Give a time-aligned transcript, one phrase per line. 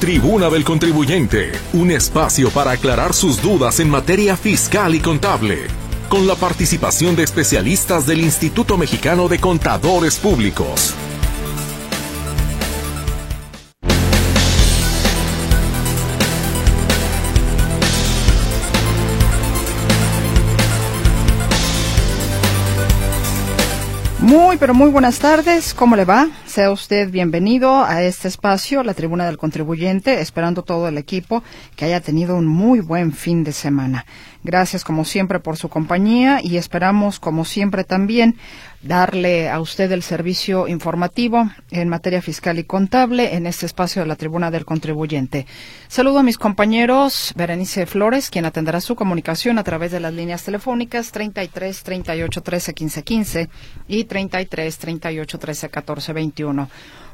[0.00, 5.66] Tribuna del Contribuyente, un espacio para aclarar sus dudas en materia fiscal y contable,
[6.08, 10.94] con la participación de especialistas del Instituto Mexicano de Contadores Públicos.
[24.20, 25.74] Muy, pero muy buenas tardes.
[25.74, 26.28] ¿Cómo le va?
[26.58, 31.44] Sea usted bienvenido a este espacio, la tribuna del contribuyente, esperando todo el equipo
[31.76, 34.04] que haya tenido un muy buen fin de semana.
[34.42, 38.36] Gracias como siempre por su compañía y esperamos como siempre también
[38.82, 44.08] darle a usted el servicio informativo en materia fiscal y contable en este espacio de
[44.08, 45.46] la tribuna del contribuyente.
[45.88, 50.44] Saludo a mis compañeros Berenice Flores, quien atenderá su comunicación a través de las líneas
[50.44, 53.48] telefónicas 33 38 13 15 15
[53.88, 56.47] y 33 38 13 14 21.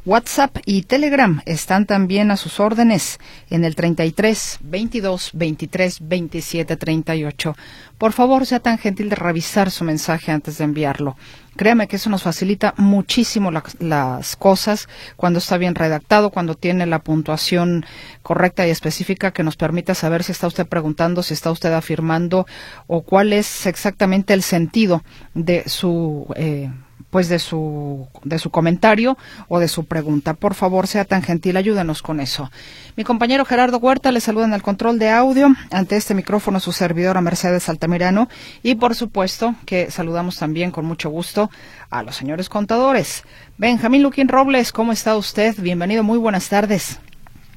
[0.06, 7.57] WhatsApp y Telegram están también a sus órdenes en el 33 22 23 27 38.
[7.96, 11.16] Por favor, sea tan gentil de revisar su mensaje antes de enviarlo.
[11.57, 16.99] Créame que eso nos facilita muchísimo las cosas cuando está bien redactado, cuando tiene la
[16.99, 17.87] puntuación
[18.23, 22.46] correcta y específica que nos permita saber si está usted preguntando, si está usted afirmando
[22.88, 26.71] o cuál es exactamente el sentido de su eh,
[27.15, 30.34] pues de su, de su comentario o de su pregunta.
[30.34, 32.51] Por favor, sea tan gentil, ayúdenos con eso.
[32.96, 35.54] Mi compañero Gerardo Huerta le saluda en el control de audio.
[35.71, 38.29] Ante este micrófono su servidora Mercedes Altamirano
[38.65, 41.51] y por supuesto que saludamos también con mucho gusto
[41.88, 43.23] a los señores contadores.
[43.59, 45.54] Benjamín Luquín Robles, ¿cómo está usted?
[45.60, 46.99] Bienvenido, muy buenas tardes.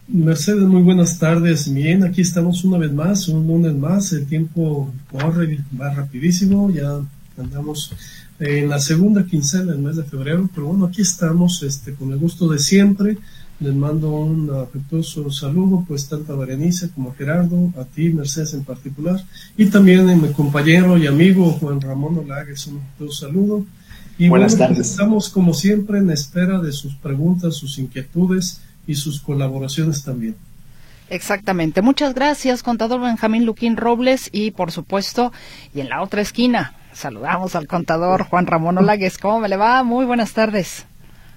[0.07, 1.73] Mercedes, muy buenas tardes.
[1.73, 4.13] Bien, aquí estamos una vez más, un lunes más.
[4.13, 6.69] El tiempo corre, va rapidísimo.
[6.69, 6.99] Ya
[7.39, 7.91] andamos
[8.39, 12.19] en la segunda quincena del mes de febrero, pero bueno, aquí estamos este, con el
[12.19, 13.17] gusto de siempre.
[13.59, 18.53] Les mando un afectuoso saludo, pues tanto a Berenice como a Gerardo, a ti, Mercedes
[18.53, 19.19] en particular,
[19.57, 23.65] y también a mi compañero y amigo Juan Ramón Olagues, un afectuoso saludo.
[24.19, 24.91] Y Buenas bueno, pues, tardes.
[24.91, 30.35] estamos como siempre en espera de sus preguntas, sus inquietudes y sus colaboraciones también.
[31.09, 31.81] Exactamente.
[31.81, 35.31] Muchas gracias, contador Benjamín Luquín Robles, y por supuesto,
[35.73, 39.19] y en la otra esquina, Saludamos al contador Juan Ramón Olagues.
[39.19, 39.83] ¿Cómo me le va?
[39.83, 40.87] Muy buenas tardes.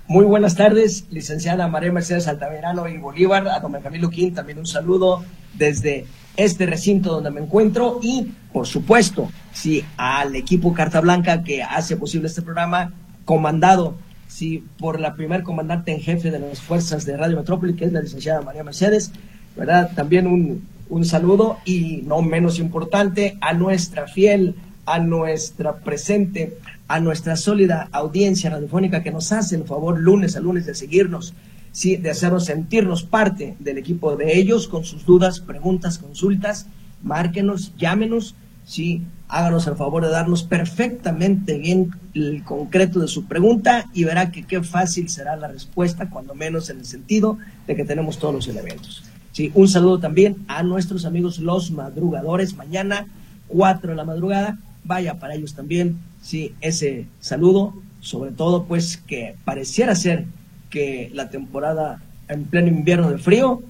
[0.08, 4.66] Muy buenas tardes, licenciada María Mercedes Altamirano y Bolívar, a don Camilo Quín, también un
[4.66, 5.22] saludo
[5.52, 6.06] desde
[6.38, 11.94] este recinto donde me encuentro y, por supuesto, sí, al equipo Carta Blanca que hace
[11.98, 12.94] posible este programa,
[13.26, 13.98] comandado
[14.28, 17.92] sí, por la primer comandante en jefe de las fuerzas de Radio Metrópoli, que es
[17.92, 19.12] la licenciada María Mercedes,
[19.54, 19.90] ¿verdad?
[19.94, 24.54] También un, un saludo y no menos importante a nuestra fiel
[24.86, 26.58] a nuestra presente,
[26.88, 31.34] a nuestra sólida audiencia radiofónica que nos hace el favor lunes a lunes de seguirnos,
[31.72, 31.96] ¿sí?
[31.96, 36.66] de hacernos sentirnos parte del equipo de ellos con sus dudas, preguntas, consultas.
[37.02, 39.02] Márquenos, llámenos, ¿sí?
[39.28, 44.42] háganos el favor de darnos perfectamente bien el concreto de su pregunta y verá que
[44.42, 48.48] qué fácil será la respuesta, cuando menos en el sentido de que tenemos todos los
[48.48, 49.04] elementos.
[49.32, 52.56] Sí, un saludo también a nuestros amigos los madrugadores.
[52.56, 53.06] Mañana,
[53.48, 54.58] 4 de la madrugada,
[54.90, 60.24] vaya para ellos también, sí, ese saludo, sobre todo pues que pareciera ser
[60.68, 63.62] que la temporada en pleno invierno de frío,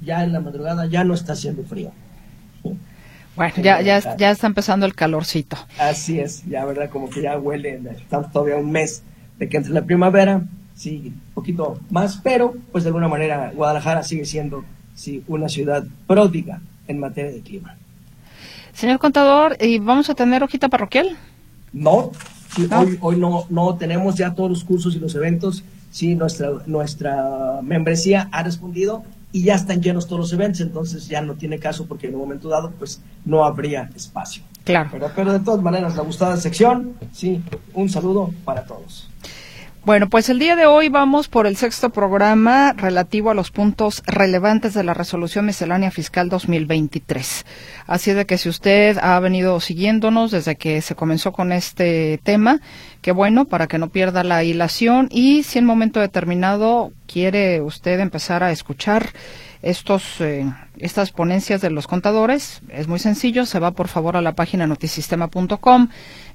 [0.00, 1.90] ya en la madrugada ya no está haciendo frío.
[3.34, 5.56] Bueno, ya, ya, ya está empezando el calorcito.
[5.76, 9.02] Así es, ya verdad, como que ya huele, estamos todavía un mes
[9.40, 10.44] de que entre la primavera,
[10.76, 14.64] sí, un poquito más, pero pues de alguna manera Guadalajara sigue siendo,
[14.94, 17.76] sí, una ciudad pródiga en materia de clima.
[18.80, 21.14] Señor contador, ¿y vamos a tener hojita parroquial?
[21.70, 22.12] No,
[22.74, 25.62] Hoy, hoy no, no tenemos ya todos los cursos y los eventos.
[25.90, 31.20] Sí, nuestra, nuestra membresía ha respondido y ya están llenos todos los eventos, entonces ya
[31.20, 34.44] no tiene caso porque en un momento dado pues no habría espacio.
[34.64, 34.88] Claro.
[34.90, 37.42] Pero, pero de todas maneras, la gustada sección, sí,
[37.74, 39.10] un saludo para todos.
[39.82, 44.02] Bueno, pues el día de hoy vamos por el sexto programa relativo a los puntos
[44.06, 47.46] relevantes de la resolución miscelánea fiscal 2023.
[47.86, 52.60] Así de que si usted ha venido siguiéndonos desde que se comenzó con este tema,
[53.00, 58.00] qué bueno, para que no pierda la hilación y si en momento determinado quiere usted
[58.00, 59.08] empezar a escuchar
[59.62, 64.22] estos eh, estas ponencias de los contadores es muy sencillo se va por favor a
[64.22, 65.88] la página notisistema.com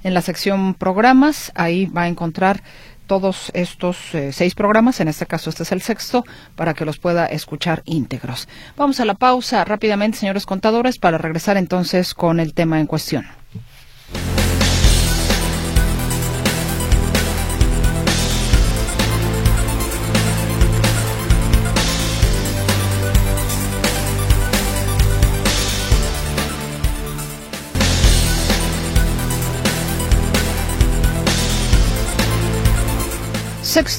[0.04, 2.62] en la sección programas ahí va a encontrar
[3.06, 6.24] todos estos eh, seis programas, en este caso este es el sexto,
[6.54, 8.48] para que los pueda escuchar íntegros.
[8.76, 13.26] Vamos a la pausa rápidamente, señores contadores, para regresar entonces con el tema en cuestión.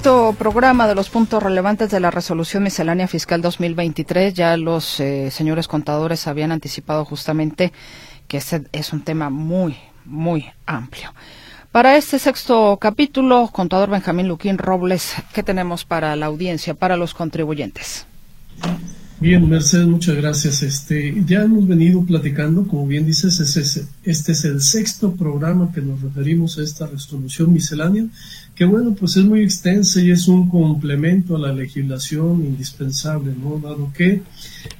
[0.07, 4.33] Sexto programa de los puntos relevantes de la resolución miscelánea fiscal 2023.
[4.33, 7.73] Ya los eh, señores contadores habían anticipado justamente
[8.29, 9.75] que este es un tema muy,
[10.05, 11.13] muy amplio.
[11.73, 17.13] Para este sexto capítulo, contador Benjamín Luquín Robles, ¿qué tenemos para la audiencia, para los
[17.13, 18.05] contribuyentes?
[19.19, 20.61] Bien, Mercedes, muchas gracias.
[20.61, 23.39] Este, ya hemos venido platicando, como bien dices,
[24.03, 28.05] este es el sexto programa que nos referimos a esta resolución miscelánea,
[28.57, 33.59] que bueno, pues es muy extensa y es un complemento a la legislación indispensable, ¿no?
[33.59, 34.23] Dado que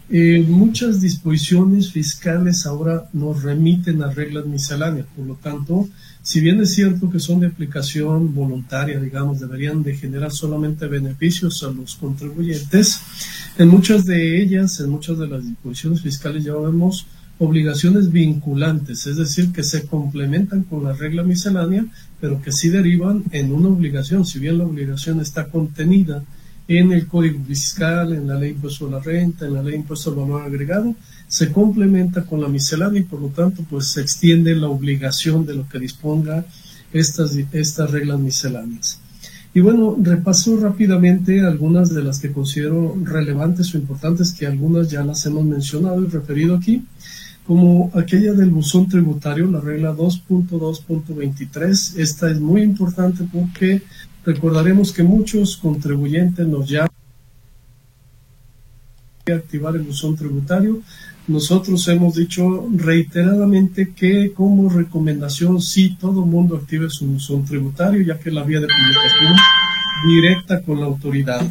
[0.10, 5.88] eh, muchas disposiciones fiscales ahora nos remiten a reglas misceláneas, por lo tanto,
[6.24, 11.62] si bien es cierto que son de aplicación voluntaria, digamos, deberían de generar solamente beneficios
[11.62, 13.00] a los contribuyentes,
[13.60, 17.06] en muchas de ellas, en muchas de las disposiciones fiscales ya vemos
[17.40, 21.86] obligaciones vinculantes, es decir, que se complementan con la regla miscelánea,
[22.20, 26.24] pero que sí derivan en una obligación, si bien la obligación está contenida
[26.68, 29.74] en el Código Fiscal, en la Ley de Impuesto a la Renta, en la Ley
[29.74, 30.96] de Impuesto al Valor Agregado,
[31.28, 35.56] se complementa con la miscelánea y por lo tanto pues se extiende la obligación de
[35.56, 36.46] lo que disponga
[36.92, 39.00] estas, estas reglas misceláneas.
[39.54, 45.04] Y bueno, repaso rápidamente algunas de las que considero relevantes o importantes, que algunas ya
[45.04, 46.84] las hemos mencionado y referido aquí,
[47.48, 51.98] como aquella del buzón tributario, la regla 2.2.23.
[51.98, 53.82] Esta es muy importante porque
[54.26, 56.92] recordaremos que muchos contribuyentes nos llaman
[59.28, 60.82] a activar el buzón tributario
[61.28, 68.18] nosotros hemos dicho reiteradamente que como recomendación sí todo mundo active su, su tributario, ya
[68.18, 69.36] que la vía de comunicación
[70.06, 71.42] directa con la autoridad.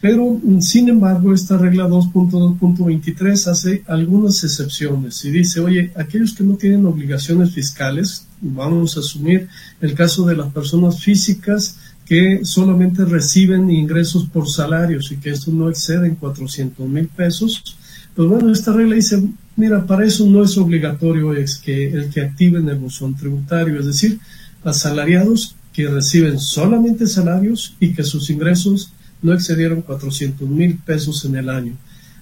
[0.00, 6.54] Pero, sin embargo, esta regla 2.2.23 hace algunas excepciones y dice, oye, aquellos que no
[6.54, 9.48] tienen obligaciones fiscales, vamos a asumir
[9.82, 11.76] el caso de las personas físicas
[12.06, 17.76] que solamente reciben ingresos por salarios y que esto no excede en 400 mil pesos,
[18.16, 19.22] pues bueno, esta regla dice,
[19.54, 23.86] mira, para eso no es obligatorio es que el que activen el buzón tributario, es
[23.86, 24.18] decir,
[24.64, 28.92] asalariados que reciben solamente salarios y que sus ingresos
[29.22, 31.76] no excedieron 400 mil pesos en el año.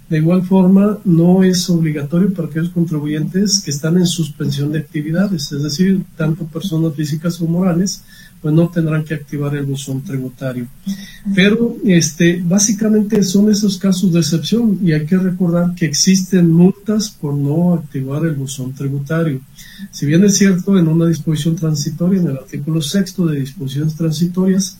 [0.08, 5.52] De igual forma, no es obligatorio para aquellos contribuyentes que están en suspensión de actividades,
[5.52, 8.02] es decir, tanto personas físicas o morales
[8.40, 10.68] pues no tendrán que activar el buzón tributario.
[11.34, 17.10] Pero este, básicamente son esos casos de excepción y hay que recordar que existen multas
[17.10, 19.40] por no activar el buzón tributario.
[19.90, 24.78] Si bien es cierto, en una disposición transitoria, en el artículo sexto de disposiciones transitorias,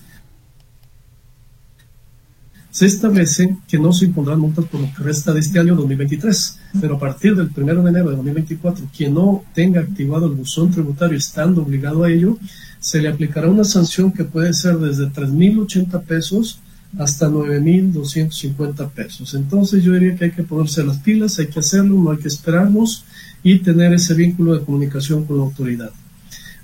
[2.71, 6.59] se establece que no se impondrán multas por lo que resta de este año 2023,
[6.81, 10.71] pero a partir del 1 de enero de 2024, quien no tenga activado el buzón
[10.71, 12.37] tributario estando obligado a ello,
[12.79, 16.61] se le aplicará una sanción que puede ser desde 3.080 pesos
[16.99, 19.35] hasta 9.250 pesos.
[19.35, 22.29] Entonces yo diría que hay que ponerse las pilas, hay que hacerlo, no hay que
[22.29, 23.05] esperarnos
[23.43, 25.91] y tener ese vínculo de comunicación con la autoridad.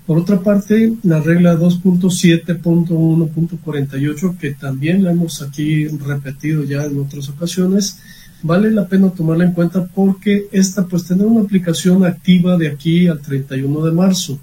[0.05, 7.27] Por otra parte, la regla 2.7.1.48, que también la hemos aquí repetido ya en otras
[7.29, 7.97] ocasiones,
[8.43, 13.07] vale la pena tomarla en cuenta porque esta pues tendrá una aplicación activa de aquí
[13.07, 14.39] al 31 de marzo.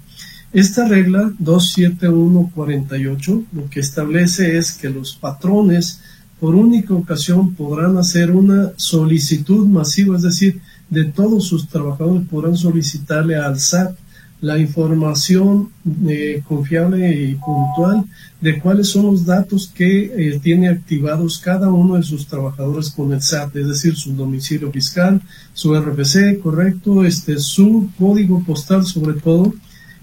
[0.51, 6.01] Esta regla 27148 lo que establece es que los patrones
[6.41, 12.57] por única ocasión podrán hacer una solicitud masiva, es decir, de todos sus trabajadores podrán
[12.57, 13.95] solicitarle al SAT
[14.43, 15.69] la información
[16.05, 18.03] eh, confiable y puntual
[18.41, 23.13] de cuáles son los datos que eh, tiene activados cada uno de sus trabajadores con
[23.13, 25.21] el SAT, es decir, su domicilio fiscal,
[25.53, 29.53] su RFC, correcto, este, su código postal sobre todo,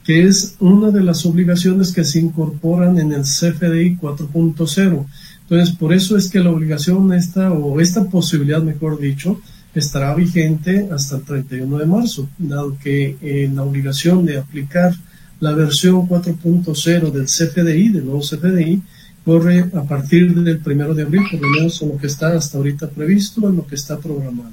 [0.04, 5.06] que es una de las obligaciones que se incorporan en el CFDI 4.0.
[5.42, 9.38] Entonces, por eso es que la obligación esta, o esta posibilidad, mejor dicho,
[9.74, 14.94] estará vigente hasta el 31 de marzo, dado que eh, la obligación de aplicar
[15.40, 18.82] la versión 4.0 del CFDI, del nuevo CFDI,
[19.24, 22.58] corre a partir del 1 de abril, por lo menos en lo que está hasta
[22.58, 24.52] ahorita previsto, en lo que está programado.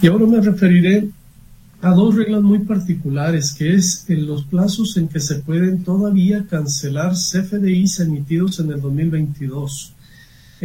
[0.00, 1.08] Y ahora me referiré
[1.80, 6.46] a dos reglas muy particulares, que es en los plazos en que se pueden todavía
[6.48, 9.92] cancelar CFDIs emitidos en el 2022.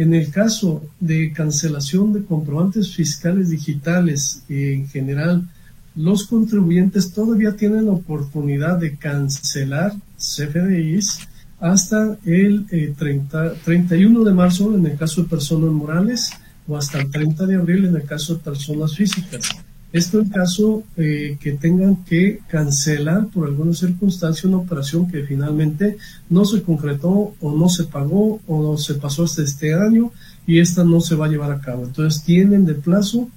[0.00, 5.46] En el caso de cancelación de comprobantes fiscales digitales en general,
[5.94, 11.28] los contribuyentes todavía tienen la oportunidad de cancelar CFDIs
[11.60, 16.30] hasta el 30, eh, 31 de marzo en el caso de personas morales
[16.66, 19.50] o hasta el 30 de abril en el caso de personas físicas.
[19.92, 25.96] Esto en caso eh, que tengan que cancelar por alguna circunstancia una operación que finalmente
[26.28, 30.12] no se concretó o no se pagó o se pasó hasta este año
[30.46, 31.86] y esta no se va a llevar a cabo.
[31.86, 33.28] Entonces tienen de plazo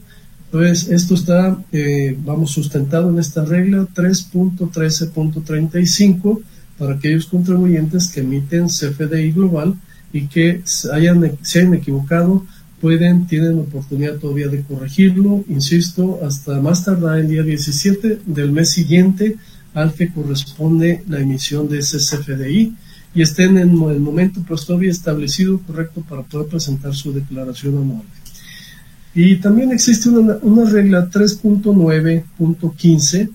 [0.46, 6.40] Entonces, esto está, eh, vamos, sustentado en esta regla 3.13.35
[6.76, 9.76] para aquellos contribuyentes que emiten CFDI global
[10.12, 12.44] y que hayan, se hayan equivocado
[12.80, 18.70] pueden, tienen oportunidad todavía de corregirlo, insisto, hasta más tardar el día 17 del mes
[18.70, 19.36] siguiente
[19.74, 22.74] al que corresponde la emisión de ese CFDI
[23.14, 28.02] y estén en el momento pues todavía establecido correcto para poder presentar su declaración anual.
[29.14, 33.30] Y también existe una, una regla 3.9.15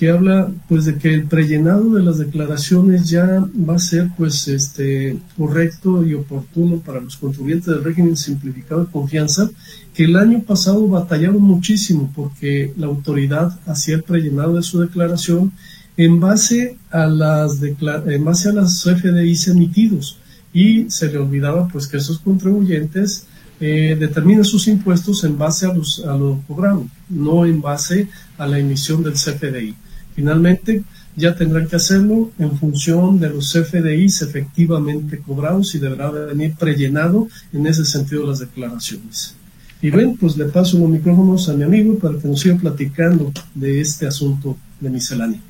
[0.00, 4.48] que habla pues de que el prellenado de las declaraciones ya va a ser pues
[4.48, 9.50] este correcto y oportuno para los contribuyentes del régimen simplificado de confianza
[9.92, 15.52] que el año pasado batallaron muchísimo porque la autoridad hacía el prellenado de su declaración
[15.98, 20.16] en base a las en base a las FDIs emitidos
[20.54, 23.26] y se le olvidaba pues que esos contribuyentes
[23.60, 28.46] eh, determinan sus impuestos en base a los a los programas, no en base a
[28.46, 29.74] la emisión del CFDI.
[30.14, 30.82] Finalmente,
[31.16, 37.28] ya tendrán que hacerlo en función de los FDIs efectivamente cobrados y deberá venir prellenado
[37.52, 39.34] en ese sentido las declaraciones.
[39.82, 43.32] Y bien, pues le paso los micrófonos a mi amigo para que nos siga platicando
[43.54, 45.40] de este asunto de miscelánea.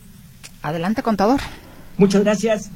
[0.62, 1.40] Adelante, contador.
[1.97, 2.71] Muchas gracias,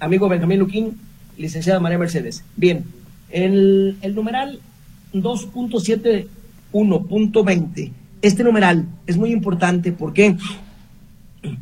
[0.00, 0.98] amigo Benjamín Luquín,
[1.38, 2.42] licenciada María Mercedes.
[2.56, 2.84] Bien,
[3.30, 4.60] el, el numeral
[5.14, 10.36] 2.71.20 este numeral es muy importante, ¿por qué?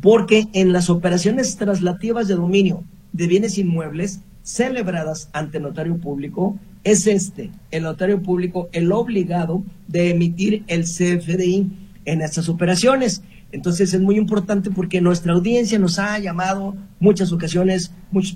[0.01, 7.07] Porque en las operaciones traslativas de dominio de bienes inmuebles celebradas ante notario público, es
[7.07, 11.71] este, el notario público, el obligado de emitir el CFDI
[12.05, 13.21] en estas operaciones.
[13.51, 17.91] Entonces es muy importante porque nuestra audiencia nos ha llamado muchas ocasiones,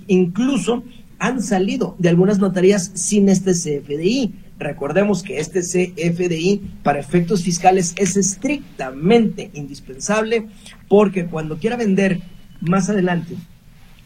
[0.08, 0.84] incluso
[1.20, 4.34] han salido de algunas notarías sin este CFDI.
[4.58, 10.48] Recordemos que este CFDI para efectos fiscales es estrictamente indispensable
[10.88, 12.22] porque cuando quiera vender
[12.62, 13.36] más adelante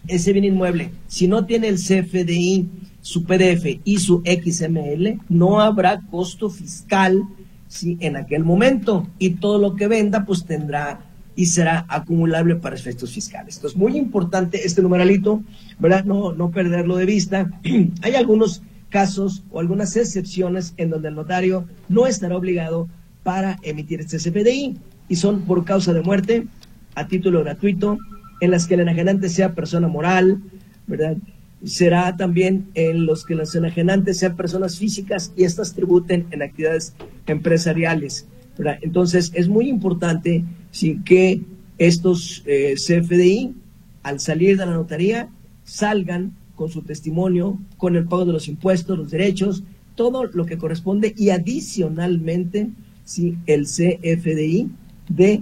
[0.08, 2.68] ese bien inmueble, si no tiene el CFDI,
[3.02, 7.22] su PDF y su XML, no habrá costo fiscal
[7.68, 7.98] ¿sí?
[8.00, 11.02] en aquel momento y todo lo que venda pues tendrá
[11.36, 13.56] y será acumulable para efectos fiscales.
[13.56, 15.42] Entonces, muy importante este numeralito,
[15.80, 16.04] ¿verdad?
[16.04, 17.50] No, no perderlo de vista.
[18.02, 22.88] Hay algunos casos o algunas excepciones en donde el notario no estará obligado
[23.24, 24.78] para emitir este CFDI
[25.08, 26.48] y son por causa de muerte,
[26.96, 27.98] a título gratuito,
[28.42, 30.42] en las que el enajenante sea persona moral,
[30.88, 31.18] ¿verdad?
[31.64, 36.94] Será también en los que los enajenantes sean personas físicas y estas tributen en actividades
[37.28, 38.28] empresariales.
[38.58, 38.80] ¿verdad?
[38.82, 41.42] Entonces, es muy importante sí, que
[41.78, 43.56] estos eh, CFDI,
[44.04, 45.30] al salir de la notaría,
[45.64, 49.64] salgan con su testimonio, con el pago de los impuestos, los derechos,
[49.96, 52.68] todo lo que corresponde y adicionalmente
[53.06, 54.70] si el CFDI
[55.08, 55.42] de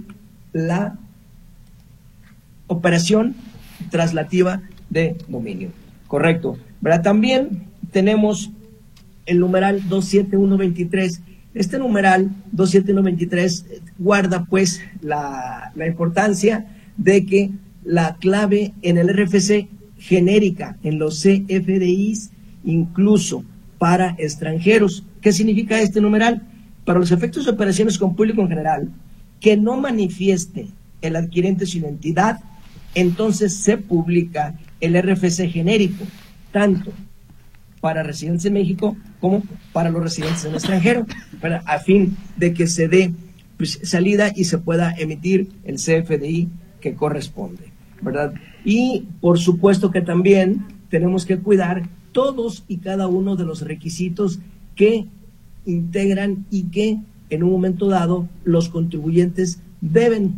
[0.52, 0.96] la
[2.68, 3.34] operación
[3.90, 5.70] traslativa de dominio.
[6.06, 6.56] Correcto.
[6.80, 7.02] ¿Verdad?
[7.02, 8.52] También tenemos
[9.26, 11.20] el numeral 27123.
[11.54, 13.66] Este numeral 27123
[13.98, 17.50] guarda pues la importancia de que
[17.82, 19.66] la clave en el RFC
[19.98, 22.30] genérica en los CFDIs,
[22.64, 23.44] incluso
[23.78, 25.04] para extranjeros.
[25.20, 26.42] ¿Qué significa este numeral?
[26.84, 28.88] Para los efectos de operaciones con público en general,
[29.40, 30.68] que no manifieste
[31.02, 32.40] el adquirente su identidad,
[32.94, 36.04] entonces se publica el RFC genérico,
[36.52, 36.92] tanto
[37.80, 41.06] para residentes en México como para los residentes en el extranjero,
[41.40, 43.12] para, a fin de que se dé
[43.56, 46.48] pues, salida y se pueda emitir el CFDI
[46.80, 48.34] que corresponde, ¿verdad?
[48.64, 54.40] Y por supuesto que también tenemos que cuidar todos y cada uno de los requisitos
[54.74, 55.06] que
[55.66, 56.98] integran y que
[57.30, 60.34] en un momento dado los contribuyentes deben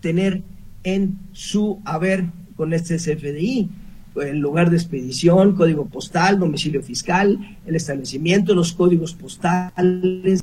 [0.00, 0.42] tener
[0.82, 3.68] en su haber con este CFDI.
[4.16, 10.42] El lugar de expedición, código postal, domicilio fiscal, el establecimiento, los códigos postales,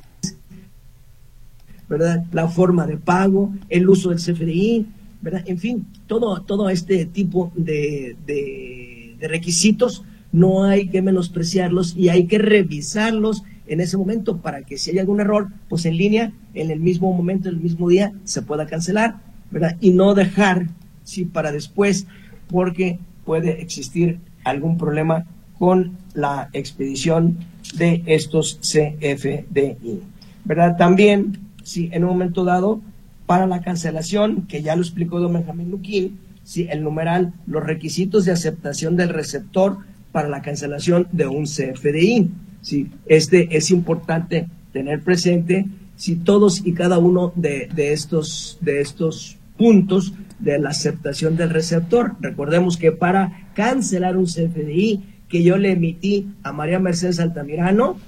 [1.88, 2.24] ¿verdad?
[2.32, 4.86] La forma de pago, el uso del CFDI,
[5.20, 5.42] ¿verdad?
[5.46, 12.26] En fin, todo, todo este tipo de, de, requisitos no hay que menospreciarlos y hay
[12.26, 16.70] que revisarlos en ese momento para que si hay algún error, pues en línea, en
[16.70, 19.16] el mismo momento, en el mismo día, se pueda cancelar,
[19.50, 19.76] ¿verdad?
[19.80, 20.68] Y no dejar,
[21.02, 22.06] sí, para después,
[22.48, 25.26] porque puede existir algún problema
[25.58, 27.38] con la expedición
[27.74, 30.00] de estos CFDI,
[30.44, 30.76] ¿verdad?
[30.76, 32.80] También, si en un momento dado,
[33.28, 38.24] para la cancelación, que ya lo explicó don Benjamín Luquín, si el numeral, los requisitos
[38.24, 39.76] de aceptación del receptor
[40.12, 42.30] para la cancelación de un CFDI.
[42.62, 42.90] ¿sí?
[43.04, 50.14] Este es importante tener presente si todos y cada uno de, estos, de estos puntos
[50.38, 52.14] de la aceptación del receptor.
[52.20, 57.98] Recordemos que para cancelar un CFDI que yo le emití a María Mercedes Altamirano,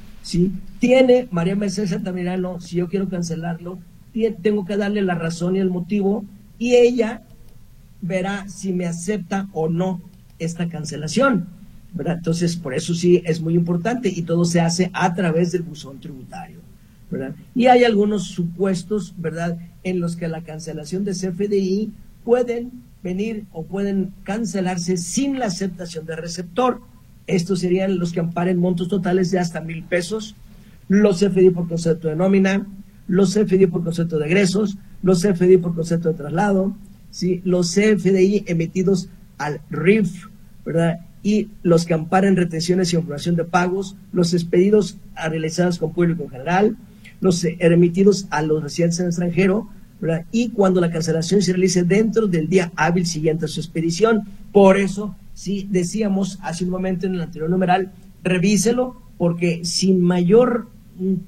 [0.79, 3.81] tiene María Mercedes Altamirano, si yo quiero cancelarlo,
[4.43, 6.25] tengo que darle la razón y el motivo
[6.59, 7.23] y ella
[8.03, 10.01] verá si me acepta o no
[10.39, 11.49] esta cancelación.
[11.99, 16.01] Entonces, por eso sí es muy importante y todo se hace a través del buzón
[16.01, 16.59] tributario,
[17.11, 17.35] ¿verdad?
[17.55, 21.91] Y hay algunos supuestos, ¿verdad?, en los que la cancelación de CFDI
[22.25, 22.71] pueden
[23.03, 26.81] venir o pueden cancelarse sin la aceptación del receptor.
[27.27, 30.37] Estos serían los que amparen montos totales de hasta mil pesos,
[30.89, 32.67] los CFDI por concepto de nómina,
[33.11, 36.77] los CFDI por concepto de egresos, los CFDI por concepto de traslado,
[37.11, 37.41] ¿sí?
[37.45, 40.29] los CFDI emitidos al RIF,
[40.65, 41.01] ¿verdad?
[41.23, 46.23] y los que amparen retenciones y información de pagos, los expedidos a realizados con público
[46.23, 46.77] en general,
[47.21, 49.69] los remitidos a los residentes en el extranjero,
[50.31, 54.23] y cuando la cancelación se realice dentro del día hábil siguiente a su expedición.
[54.53, 57.93] Por eso, si decíamos hace un momento en el anterior numeral,
[58.23, 60.69] revíselo, porque sin mayor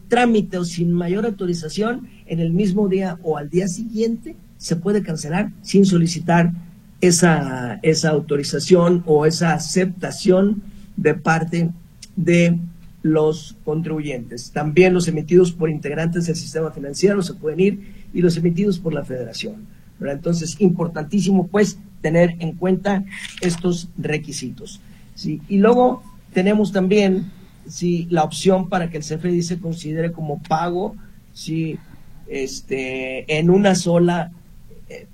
[0.08, 5.02] trámite o sin mayor autorización, en el mismo día o al día siguiente, se puede
[5.02, 6.52] cancelar sin solicitar
[7.00, 10.62] esa, esa autorización o esa aceptación
[10.96, 11.70] de parte
[12.16, 12.58] de
[13.02, 14.52] los contribuyentes.
[14.52, 17.80] También los emitidos por integrantes del sistema financiero se pueden ir
[18.14, 19.66] y los emitidos por la federación.
[20.00, 23.04] Entonces, importantísimo pues tener en cuenta
[23.40, 24.80] estos requisitos.
[25.24, 27.30] Y luego tenemos también
[27.66, 30.96] si la opción para que el CFDI se considere como pago
[31.32, 31.78] si
[32.26, 34.32] este, en una sola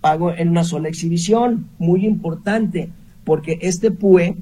[0.01, 2.91] pago en una sola exhibición, muy importante,
[3.25, 4.37] porque este PUE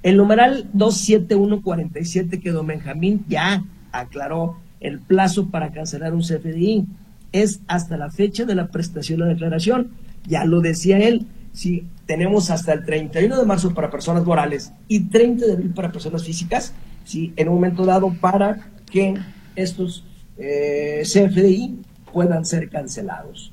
[0.02, 6.86] El numeral 27147 que don Benjamín ya aclaró el plazo para cancelar un CFDI
[7.34, 9.90] es hasta la fecha de la prestación de la declaración.
[10.26, 15.02] Ya lo decía él, si tenemos hasta el 31 de marzo para personas morales y
[15.02, 16.74] 30 de abril para personas físicas,
[17.06, 19.16] si en un momento dado para que
[19.56, 20.04] estos
[20.38, 21.80] eh, CFDI
[22.12, 23.52] puedan ser cancelados.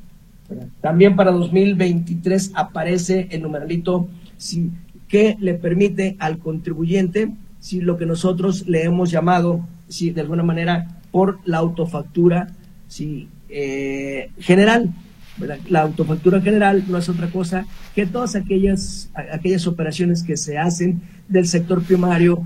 [0.81, 4.71] También para 2023 aparece el numeralito si,
[5.09, 10.45] que le permite al contribuyente, si lo que nosotros le hemos llamado, si de alguna
[10.45, 12.49] manera, por la autofactura
[12.87, 14.91] si, eh, general.
[15.69, 21.03] La autofactura general no es otra cosa que todas aquellas, aquellas operaciones que se hacen
[21.29, 22.43] del sector primario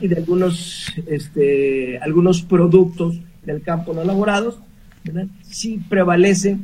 [0.00, 4.58] y de algunos, este, algunos productos del campo no elaborados,
[5.42, 6.58] si prevalece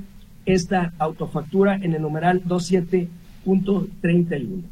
[0.46, 4.62] esta autofactura en el numeral 27.31.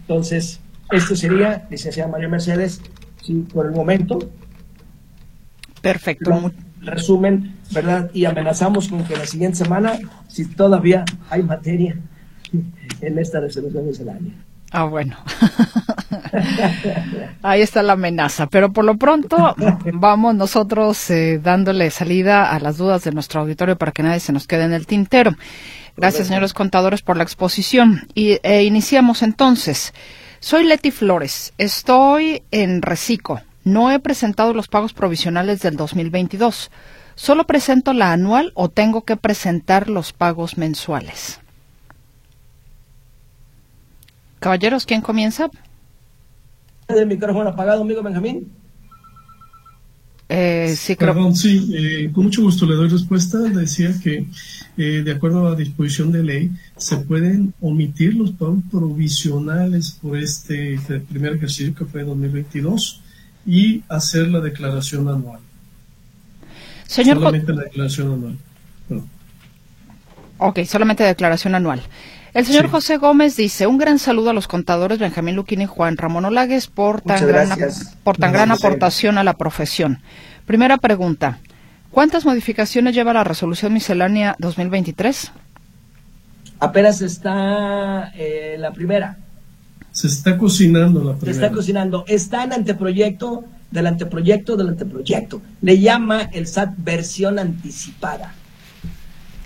[0.00, 2.82] Entonces, esto sería, licenciada María Mercedes,
[3.22, 4.18] sí, por el momento.
[5.80, 6.52] Perfecto.
[6.82, 8.10] Resumen, ¿verdad?
[8.12, 11.96] Y amenazamos con que la siguiente semana, si todavía hay materia
[13.00, 14.32] en esta resolución miscelánea.
[14.72, 15.16] Ah, bueno.
[17.42, 18.46] Ahí está la amenaza.
[18.46, 19.54] Pero por lo pronto
[19.92, 24.32] vamos nosotros eh, dándole salida a las dudas de nuestro auditorio para que nadie se
[24.32, 25.34] nos quede en el tintero.
[25.94, 28.06] Gracias, señores contadores, por la exposición.
[28.14, 29.92] Y e iniciamos entonces.
[30.40, 31.52] Soy Leti Flores.
[31.58, 33.42] Estoy en Recico.
[33.64, 36.70] No he presentado los pagos provisionales del 2022.
[37.14, 41.40] ¿Solo presento la anual o tengo que presentar los pagos mensuales?
[44.40, 45.50] Caballeros, ¿quién comienza?
[46.88, 48.50] El micrófono apagado, amigo Benjamín.
[50.28, 53.38] Eh, sí, Perdón, sí, eh, con mucho gusto le doy respuesta.
[53.38, 54.26] Decía que,
[54.78, 60.16] eh, de acuerdo a la disposición de ley, se pueden omitir los pagos provisionales por
[60.16, 63.01] este primer ejercicio que fue 2022
[63.46, 65.40] y hacer la declaración anual.
[66.86, 68.38] Señor solamente la declaración anual.
[70.38, 71.82] Ok, solamente declaración anual.
[72.34, 75.98] El señor José Gómez dice, un gran saludo a los contadores Benjamín Luquín y Juan
[75.98, 77.50] Ramón Olagues por tan, gran,
[78.02, 80.00] por tan gran aportación a la profesión.
[80.46, 81.38] Primera pregunta,
[81.90, 85.30] ¿cuántas modificaciones lleva la resolución miscelánea 2023?
[86.58, 89.18] Apenas está eh, la primera.
[89.92, 91.24] Se está cocinando la primera.
[91.38, 92.04] Se está cocinando.
[92.08, 95.40] Está en anteproyecto del anteproyecto del anteproyecto.
[95.60, 98.34] Le llama el SAT versión anticipada.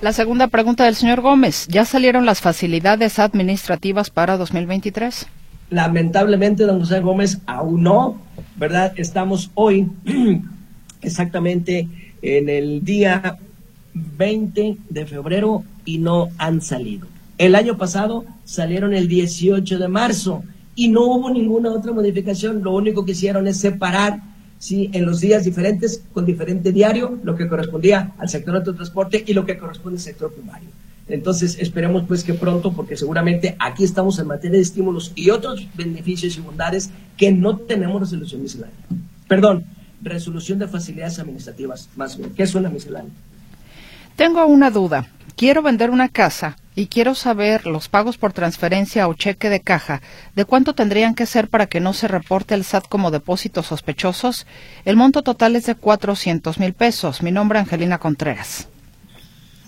[0.00, 1.66] La segunda pregunta del señor Gómez.
[1.68, 5.26] ¿Ya salieron las facilidades administrativas para 2023?
[5.70, 8.20] Lamentablemente, don José Gómez, aún no,
[8.56, 8.92] ¿verdad?
[8.96, 9.88] Estamos hoy
[11.00, 11.88] exactamente
[12.22, 13.38] en el día
[13.94, 17.06] 20 de febrero y no han salido.
[17.38, 20.42] El año pasado salieron el 18 de marzo
[20.74, 22.62] y no hubo ninguna otra modificación.
[22.62, 24.22] Lo único que hicieron es separar
[24.58, 24.88] ¿sí?
[24.94, 29.44] en los días diferentes, con diferente diario, lo que correspondía al sector autotransporte y lo
[29.44, 30.68] que corresponde al sector primario.
[31.08, 35.68] Entonces, esperemos pues que pronto, porque seguramente aquí estamos en materia de estímulos y otros
[35.74, 38.76] beneficios y bondades que no tenemos resolución miscelánea.
[39.28, 39.66] Perdón,
[40.02, 42.30] resolución de facilidades administrativas, más bien.
[42.34, 42.72] ¿Qué es una?
[44.16, 45.06] Tengo una duda.
[45.36, 50.02] Quiero vender una casa y quiero saber los pagos por transferencia o cheque de caja,
[50.36, 54.46] de cuánto tendrían que ser para que no se reporte el SAT como depósitos sospechosos.
[54.84, 57.22] El monto total es de 400 mil pesos.
[57.22, 58.68] Mi nombre es Angelina Contreras.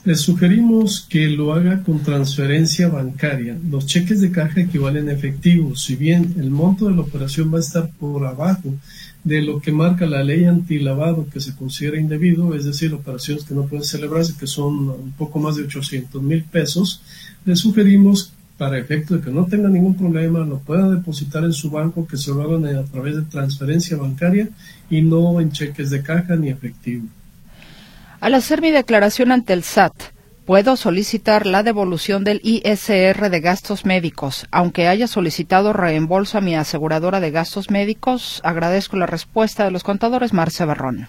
[0.05, 3.57] Le sugerimos que lo haga con transferencia bancaria.
[3.69, 5.75] Los cheques de caja equivalen a efectivo.
[5.77, 8.75] Si bien el monto de la operación va a estar por abajo
[9.29, 13.55] de lo que marca la ley antilavado que se considera indebido, es decir, operaciones que
[13.55, 17.03] no pueden celebrarse, que son un poco más de 800 mil pesos,
[17.45, 21.71] le sugerimos para efecto de que no tenga ningún problema, lo pueda depositar en su
[21.71, 24.49] banco, que se lo hagan a través de transferencia bancaria
[24.89, 27.07] y no en cheques de caja ni efectivo.
[28.21, 29.93] Al hacer mi declaración ante el SAT,
[30.49, 36.57] puedo solicitar la devolución del ISR de gastos médicos, aunque haya solicitado reembolso a mi
[36.57, 38.41] aseguradora de gastos médicos.
[38.45, 41.07] Agradezco la respuesta de los contadores, Marce Barrón.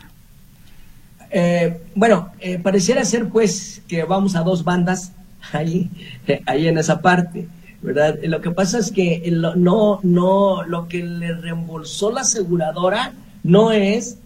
[1.32, 5.14] Eh, bueno, eh, pareciera ser pues que vamos a dos bandas
[5.54, 5.90] ahí,
[6.46, 7.48] ahí en esa parte,
[7.82, 8.20] ¿verdad?
[8.22, 9.24] Lo que pasa es que
[9.56, 14.18] no, no, lo que le reembolsó la aseguradora no es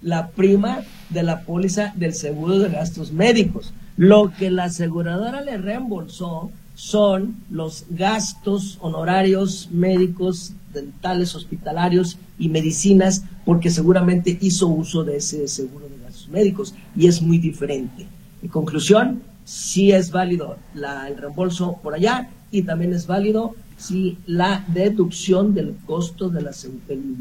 [0.00, 0.80] la prima
[1.10, 3.74] de la póliza del seguro de gastos médicos.
[3.96, 13.24] Lo que la aseguradora le reembolsó son los gastos honorarios médicos, dentales, hospitalarios y medicinas,
[13.44, 18.06] porque seguramente hizo uso de ese seguro de gastos médicos y es muy diferente.
[18.42, 24.64] En conclusión, sí es válido el reembolso por allá y también es válido si la
[24.68, 26.52] deducción del costo de la,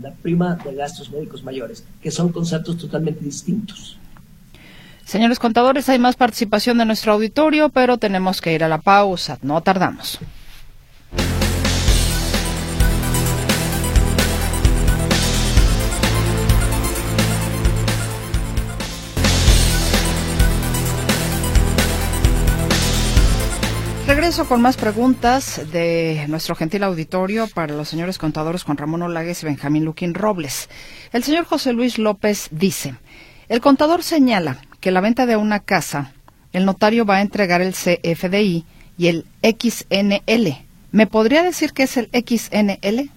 [0.02, 3.98] la prima de gastos médicos mayores, que son conceptos totalmente distintos.
[5.06, 9.38] Señores contadores, hay más participación de nuestro auditorio, pero tenemos que ir a la pausa.
[9.42, 10.20] No tardamos.
[24.12, 29.42] Regreso con más preguntas de nuestro gentil auditorio para los señores contadores Juan Ramón Olagues
[29.42, 30.70] y Benjamín Luquín Robles.
[31.14, 32.96] El señor José Luis López dice,
[33.48, 36.12] el contador señala que la venta de una casa,
[36.54, 38.66] el notario va a entregar el CFDI
[38.98, 40.58] y el XNL.
[40.92, 43.10] ¿Me podría decir qué es el XNL?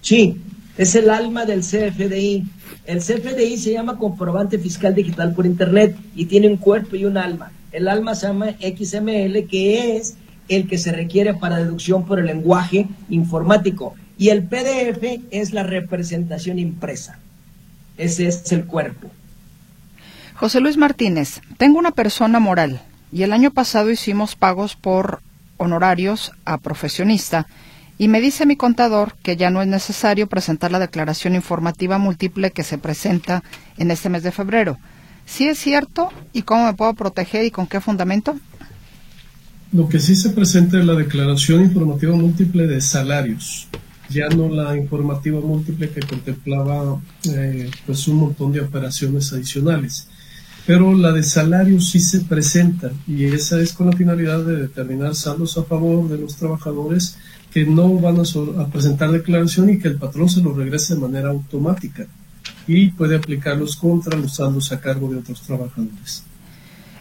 [0.00, 0.40] Sí,
[0.76, 2.44] es el alma del CFDI.
[2.86, 7.18] El CFDI se llama comprobante fiscal digital por Internet y tiene un cuerpo y un
[7.18, 7.52] alma.
[7.72, 10.16] El alma se llama XML, que es
[10.48, 13.94] el que se requiere para deducción por el lenguaje informático.
[14.18, 17.18] Y el PDF es la representación impresa.
[17.98, 19.10] Ese es el cuerpo.
[20.36, 25.22] José Luis Martínez, tengo una persona moral y el año pasado hicimos pagos por
[25.56, 27.46] honorarios a profesionista
[27.96, 32.50] y me dice mi contador que ya no es necesario presentar la declaración informativa múltiple
[32.50, 33.42] que se presenta
[33.78, 34.76] en este mes de febrero.
[35.24, 36.10] ¿Sí es cierto?
[36.34, 38.36] ¿Y cómo me puedo proteger y con qué fundamento?
[39.72, 43.68] Lo que sí se presenta es la declaración informativa múltiple de salarios,
[44.10, 50.08] ya no la informativa múltiple que contemplaba eh, pues un montón de operaciones adicionales
[50.66, 55.14] pero la de salario sí se presenta y esa es con la finalidad de determinar
[55.14, 57.16] saldos a favor de los trabajadores
[57.52, 61.28] que no van a, presentar declaración y que el patrón se los regrese de manera
[61.28, 62.06] automática
[62.66, 66.24] y puede aplicarlos contra los saldos a cargo de otros trabajadores.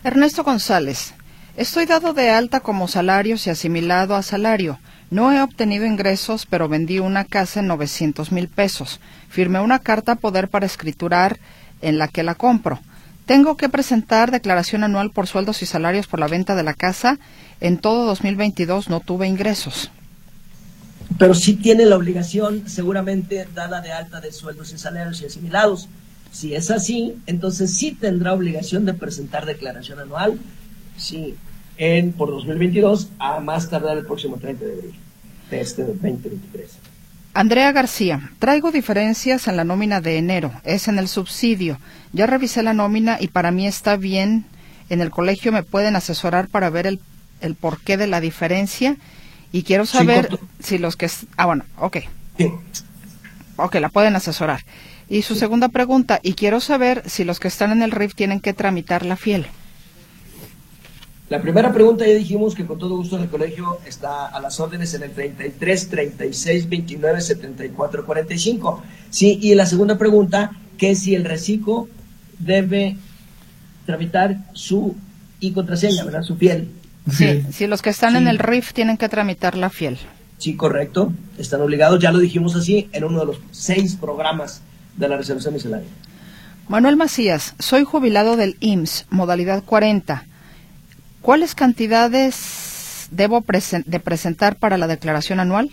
[0.03, 1.15] Ernesto González,
[1.57, 4.79] estoy dado de alta como salarios y asimilado a salario.
[5.09, 8.99] No he obtenido ingresos, pero vendí una casa en 900 mil pesos.
[9.27, 11.39] Firmé una carta a poder para escriturar
[11.81, 12.79] en la que la compro.
[13.25, 17.17] Tengo que presentar declaración anual por sueldos y salarios por la venta de la casa.
[17.59, 19.91] En todo 2022 no tuve ingresos.
[21.17, 25.87] Pero sí tiene la obligación, seguramente, dada de alta de sueldos y salarios y asimilados.
[26.31, 30.37] Si es así, entonces sí tendrá obligación de presentar declaración anual,
[30.97, 31.35] sí,
[31.77, 34.95] en, por 2022, a más tardar el próximo 30 de abril
[35.49, 36.84] de este 2023.
[37.35, 41.77] Andrea García, traigo diferencias en la nómina de enero, es en el subsidio.
[42.13, 44.45] Ya revisé la nómina y para mí está bien.
[44.89, 47.01] En el colegio me pueden asesorar para ver el,
[47.41, 48.95] el porqué de la diferencia
[49.51, 51.11] y quiero saber si los que...
[51.35, 51.97] Ah, bueno, ok.
[52.37, 52.49] Sí.
[53.57, 54.63] Ok, la pueden asesorar.
[55.09, 58.39] Y su segunda pregunta, y quiero saber si los que están en el RIF tienen
[58.39, 59.45] que tramitar la fiel.
[61.27, 64.59] La primera pregunta ya dijimos que con todo gusto en el colegio está a las
[64.59, 68.83] órdenes en el 33 36 29 74 45.
[69.09, 71.87] Sí, y la segunda pregunta, que si el reciclo
[72.37, 72.97] debe
[73.87, 74.95] tramitar su
[75.39, 76.21] y contraseña, ¿verdad?
[76.21, 76.69] Su fiel.
[77.11, 79.97] Sí, si los que están en el RIF tienen que tramitar la fiel.
[80.37, 81.11] Sí, correcto.
[81.39, 84.61] Están obligados, ya lo dijimos así, en uno de los seis programas
[84.95, 85.87] de la resolución miscelánea.
[86.67, 90.25] Manuel Macías, soy jubilado del IMSS, modalidad 40
[91.25, 93.43] ¿Cuáles cantidades debo
[93.87, 95.71] de presentar para la declaración anual?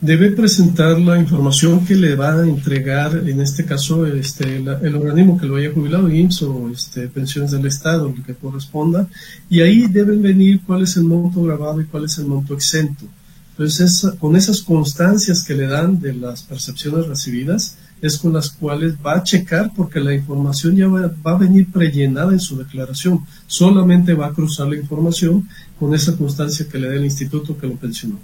[0.00, 5.38] Debe presentar la información que le va a entregar, en este caso, este, el organismo
[5.38, 9.06] que lo haya jubilado, IMSS o este, pensiones del Estado, lo que corresponda,
[9.48, 13.04] y ahí deben venir cuál es el monto grabado y cuál es el monto exento.
[13.50, 18.94] Entonces, con esas constancias que le dan de las percepciones recibidas, es con las cuales
[18.94, 23.20] va a checar porque la información ya va, a venir prellenada en su declaración.
[23.46, 27.68] Solamente va a cruzar la información con esa constancia que le dé el instituto que
[27.68, 28.18] lo pensionó.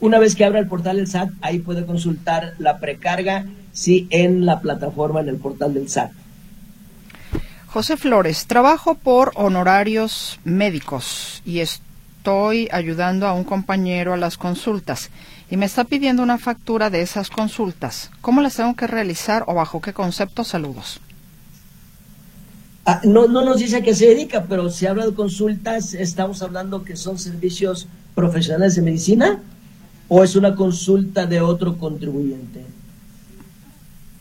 [0.00, 4.46] Una vez que abra el portal del SAT, ahí puede consultar la precarga, sí, en
[4.46, 6.12] la plataforma, en el portal del SAT.
[7.66, 15.10] José Flores, trabajo por honorarios médicos y estoy ayudando a un compañero a las consultas
[15.50, 18.10] y me está pidiendo una factura de esas consultas.
[18.20, 20.44] ¿Cómo las tengo que realizar o bajo qué concepto?
[20.44, 21.00] Saludos.
[22.86, 26.40] Ah, no, no nos dice a qué se dedica, pero si habla de consultas, ¿estamos
[26.42, 29.40] hablando que son servicios profesionales de medicina
[30.08, 32.64] o es una consulta de otro contribuyente?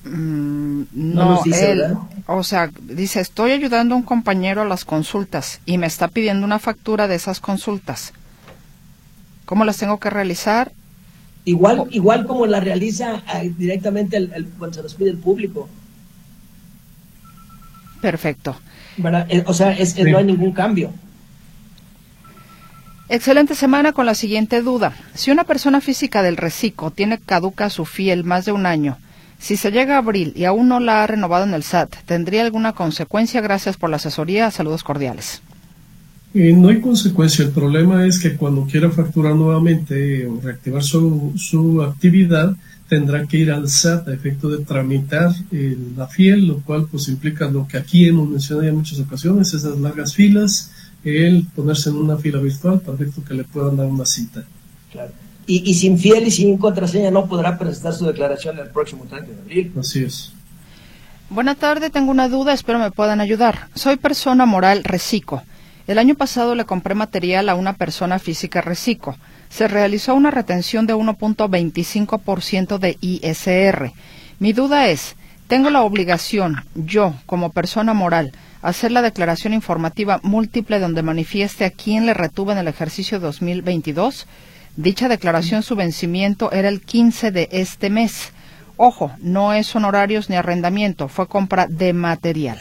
[0.04, 4.84] Mm, no, nos dice, él, o sea, dice, estoy ayudando a un compañero a las
[4.84, 8.14] consultas y me está pidiendo una factura de esas consultas.
[9.46, 10.72] ¿Cómo las tengo que realizar?
[11.46, 15.68] Igual, igual como la realiza eh, directamente el, cuando se los pide el público.
[18.02, 18.56] Perfecto.
[19.30, 20.92] Eh, o sea, es, no hay ningún cambio.
[23.08, 24.94] Excelente semana con la siguiente duda.
[25.16, 28.98] Si una persona física del reciclo tiene caduca su fiel más de un año,
[29.40, 32.44] si se llega a abril y aún no la ha renovado en el SAT, ¿tendría
[32.44, 33.42] alguna consecuencia?
[33.42, 34.52] Gracias por la asesoría.
[34.52, 35.42] Saludos cordiales.
[36.34, 37.46] Eh, no hay consecuencia.
[37.46, 42.56] El problema es que cuando quiera facturar nuevamente o reactivar su, su actividad,
[42.90, 45.32] tendrá que ir al SAT a efecto de tramitar
[45.96, 49.54] la fiel, lo cual pues implica lo que aquí hemos mencionado ya en muchas ocasiones,
[49.54, 50.72] esas largas filas,
[51.04, 54.44] el ponerse en una fila virtual para efecto que le puedan dar una cita.
[54.92, 55.12] Claro.
[55.46, 59.42] Y, sin fiel y sin contraseña no podrá presentar su declaración el próximo 30 de
[59.42, 59.72] abril.
[59.80, 60.32] Así es.
[61.32, 63.68] Buenas tardes, tengo una duda, espero me puedan ayudar.
[63.74, 65.42] Soy persona moral Recico.
[65.90, 69.18] El año pasado le compré material a una persona física Recico
[69.50, 73.92] se realizó una retención de 1.25% de ISR.
[74.38, 75.16] Mi duda es,
[75.48, 81.72] ¿tengo la obligación, yo, como persona moral, hacer la declaración informativa múltiple donde manifieste a
[81.72, 84.28] quién le retuve en el ejercicio 2022?
[84.76, 88.32] Dicha declaración, su vencimiento era el 15 de este mes.
[88.78, 92.60] Ojo, no es honorarios ni arrendamiento, fue compra de material.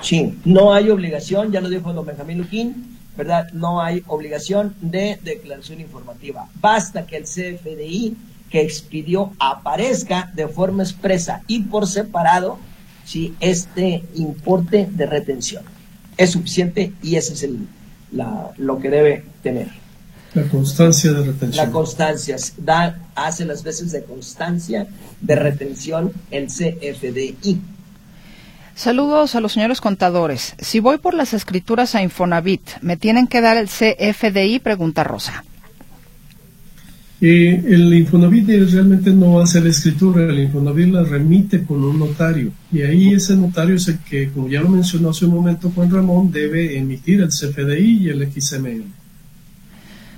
[0.00, 3.50] Sí, no hay obligación, ya lo dijo don Benjamín Luquín, ¿verdad?
[3.52, 6.48] No hay obligación de declaración informativa.
[6.60, 8.16] Basta que el CFDI
[8.50, 12.58] que expidió aparezca de forma expresa y por separado
[13.04, 15.64] si este importe de retención
[16.16, 17.66] es suficiente y ese es el,
[18.56, 19.68] lo que debe tener.
[20.34, 21.66] La constancia de retención.
[21.66, 24.86] La constancia, da, hace las veces de constancia
[25.20, 27.60] de retención el CFDI.
[28.78, 30.54] Saludos a los señores contadores.
[30.60, 34.60] Si voy por las escrituras a Infonavit, ¿me tienen que dar el CFDI?
[34.60, 35.42] Pregunta Rosa.
[37.20, 42.52] Eh, el Infonavit realmente no hace la escritura, el Infonavit la remite con un notario
[42.70, 45.90] y ahí ese notario es el que, como ya lo mencionó hace un momento Juan
[45.90, 48.84] Ramón, debe emitir el CFDI y el XML.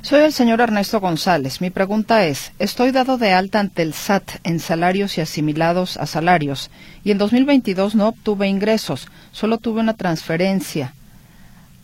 [0.02, 1.60] Soy el señor Ernesto González.
[1.60, 6.06] Mi pregunta es, estoy dado de alta ante el SAT en salarios y asimilados a
[6.06, 6.70] salarios
[7.04, 10.94] y en 2022 no obtuve ingresos, solo tuve una transferencia.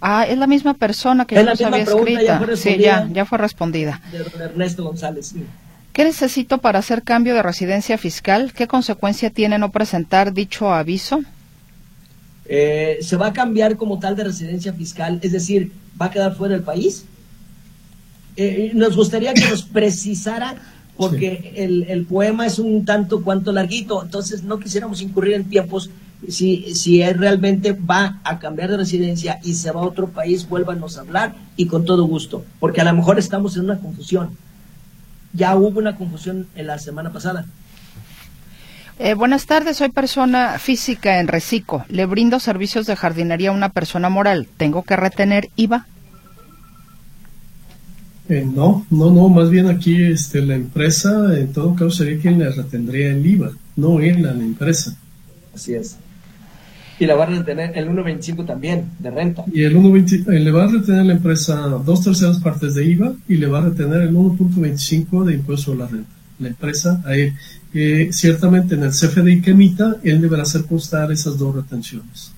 [0.00, 2.56] Ah, es la misma persona que yo nos había escrito.
[2.56, 4.00] sí, ya, ya fue respondida.
[4.38, 5.34] Ernesto González,
[5.92, 8.52] ¿Qué necesito para hacer cambio de residencia fiscal?
[8.54, 11.20] ¿Qué consecuencia tiene no presentar dicho aviso?
[12.46, 16.34] Eh, se va a cambiar como tal de residencia fiscal, es decir, va a quedar
[16.34, 17.04] fuera del país.
[18.36, 20.56] Eh, nos gustaría que nos precisara,
[20.96, 25.90] porque el, poema es un tanto cuanto larguito, entonces no quisiéramos incurrir en tiempos.
[26.28, 30.48] Si, si él realmente va a cambiar de residencia y se va a otro país,
[30.48, 34.30] vuélvanos a hablar y con todo gusto, porque a lo mejor estamos en una confusión.
[35.32, 37.44] Ya hubo una confusión en la semana pasada.
[38.98, 41.84] Eh, buenas tardes, soy persona física en Recico.
[41.88, 44.48] Le brindo servicios de jardinería a una persona moral.
[44.56, 45.86] ¿Tengo que retener IVA?
[48.28, 52.38] Eh, no, no, no, más bien aquí este, la empresa, en todo caso, sería quien
[52.38, 54.96] le retendría el IVA, no él a la empresa.
[55.54, 55.96] Así es.
[56.98, 59.44] Y le va a retener el 1.25 también de renta.
[59.52, 63.14] Y el 1.25, eh, le va a retener la empresa dos terceras partes de IVA
[63.28, 66.10] y le va a retener el 1.25 de impuesto a la renta.
[66.38, 67.32] La empresa, ahí,
[67.74, 72.32] eh, ciertamente en el CFDI que emita, él deberá hacer constar esas dos retenciones.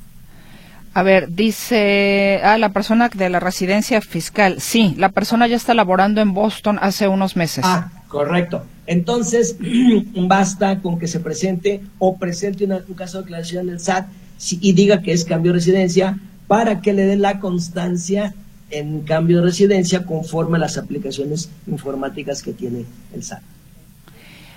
[0.98, 4.61] A ver, dice, ah, la persona de la residencia fiscal.
[4.61, 7.64] Sí, la persona ya está laborando en Boston hace unos meses.
[7.64, 8.64] Ah, correcto.
[8.84, 9.54] Entonces,
[10.26, 14.08] basta con que se presente o presente un caso de declaración del SAT
[14.50, 18.34] y diga que es cambio de residencia para que le den la constancia
[18.72, 23.42] en cambio de residencia conforme a las aplicaciones informáticas que tiene el SAT.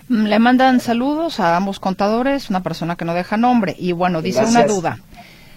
[0.08, 3.76] Mm, le mandan saludos a ambos contadores, una persona que no deja nombre.
[3.78, 4.98] Y bueno, dice una duda.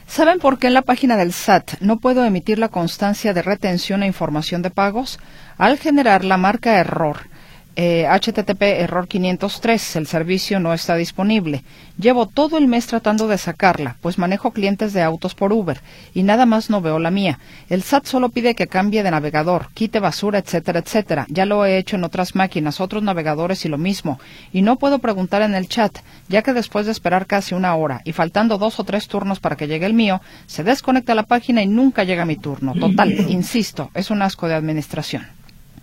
[0.07, 4.03] ¿Saben por qué en la página del SAT no puedo emitir la constancia de retención
[4.03, 5.19] e información de pagos?
[5.59, 7.29] Al generar la marca error,
[7.77, 11.65] HTTP eh, error 503, el servicio no está disponible.
[11.99, 15.81] Llevo todo el mes tratando de sacarla, pues manejo clientes de autos por Uber
[16.13, 17.39] y nada más no veo la mía.
[17.69, 21.27] El SAT solo pide que cambie de navegador, quite basura, etcétera, etcétera.
[21.29, 24.19] Ya lo he hecho en otras máquinas, otros navegadores y lo mismo.
[24.53, 25.99] Y no puedo preguntar en el chat,
[26.29, 29.57] ya que después de esperar casi una hora y faltando dos o tres turnos para
[29.57, 32.75] que llegue el mío, se desconecta la página y nunca llega mi turno.
[32.75, 35.27] Total, insisto, es un asco de administración.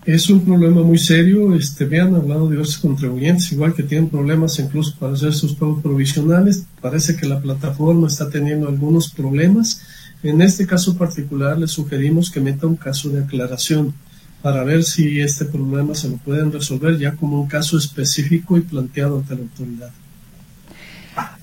[0.06, 1.56] Es un problema muy serio.
[1.56, 5.82] Este, me han hablado diversos contribuyentes, igual que tienen problemas incluso para hacer sus pagos
[5.82, 6.66] provisionales.
[6.82, 9.82] Parece que la plataforma está teniendo algunos problemas.
[10.24, 13.94] En este caso particular, le sugerimos que meta un caso de aclaración
[14.42, 18.62] para ver si este problema se lo pueden resolver ya como un caso específico y
[18.62, 19.92] planteado ante la autoridad.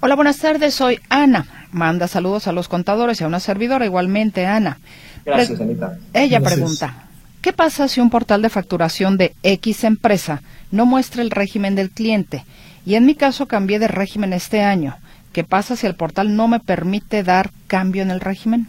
[0.01, 0.75] Hola, buenas tardes.
[0.75, 1.47] Soy Ana.
[1.71, 4.79] Manda saludos a los contadores y a una servidora, igualmente Ana.
[5.25, 5.99] Gracias, Anita.
[6.15, 7.08] Ella pregunta,
[7.49, 11.89] ¿qué pasa si un portal de facturación de X empresa no muestra el régimen del
[11.89, 12.45] cliente?
[12.85, 14.97] Y en mi caso cambié de régimen este año.
[15.33, 18.69] ¿Qué pasa si el portal no me permite dar cambio en el régimen?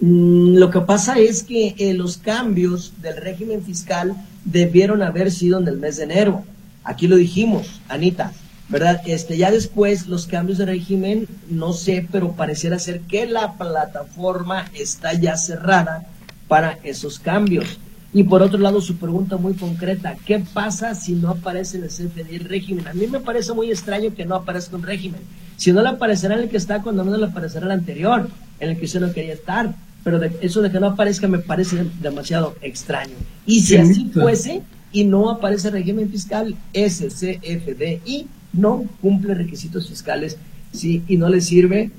[0.00, 5.60] Mm, lo que pasa es que eh, los cambios del régimen fiscal debieron haber sido
[5.60, 6.42] en el mes de enero.
[6.82, 8.32] Aquí lo dijimos, Anita,
[8.68, 9.02] ¿verdad?
[9.06, 14.64] Este, ya después los cambios de régimen, no sé, pero pareciera ser que la plataforma
[14.74, 16.08] está ya cerrada
[16.48, 17.78] para esos cambios.
[18.12, 21.90] Y por otro lado, su pregunta muy concreta, ¿qué pasa si no aparece en el
[21.90, 22.88] CFDI el régimen?
[22.88, 25.20] A mí me parece muy extraño que no aparezca un régimen.
[25.56, 28.28] Si no le aparecerá en el que está, cuando menos le aparecerá el anterior,
[28.60, 29.74] en el que usted no quería estar.
[30.04, 33.14] Pero eso de que no aparezca me parece demasiado extraño.
[33.44, 39.88] Y si así fuese y no aparece el régimen fiscal, ese CFDI no cumple requisitos
[39.88, 40.38] fiscales
[40.72, 41.90] sí, y no le sirve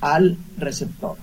[0.00, 1.16] al receptor.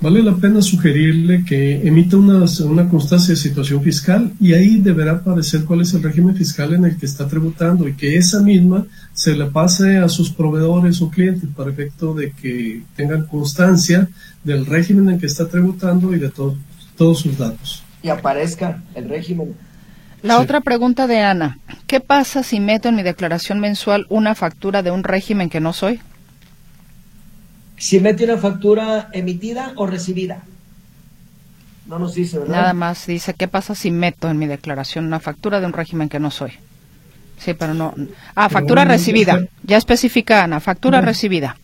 [0.00, 5.12] Vale la pena sugerirle que emita una, una constancia de situación fiscal y ahí deberá
[5.12, 8.86] aparecer cuál es el régimen fiscal en el que está tributando y que esa misma
[9.14, 14.08] se le pase a sus proveedores o clientes para efecto de que tengan constancia
[14.42, 16.30] del régimen en que está tributando y de
[16.96, 17.82] todos sus datos.
[18.02, 19.54] Y aparezca el régimen
[20.24, 24.82] la otra pregunta de Ana, ¿qué pasa si meto en mi declaración mensual una factura
[24.82, 26.00] de un régimen que no soy?
[27.76, 30.42] Si mete una factura emitida o recibida.
[31.86, 32.54] No nos dice, ¿verdad?
[32.54, 36.08] Nada más dice, ¿qué pasa si meto en mi declaración una factura de un régimen
[36.08, 36.52] que no soy?
[37.38, 37.94] Sí, pero no.
[38.34, 39.38] Ah, factura recibida.
[39.64, 41.56] Ya especifica Ana, factura recibida.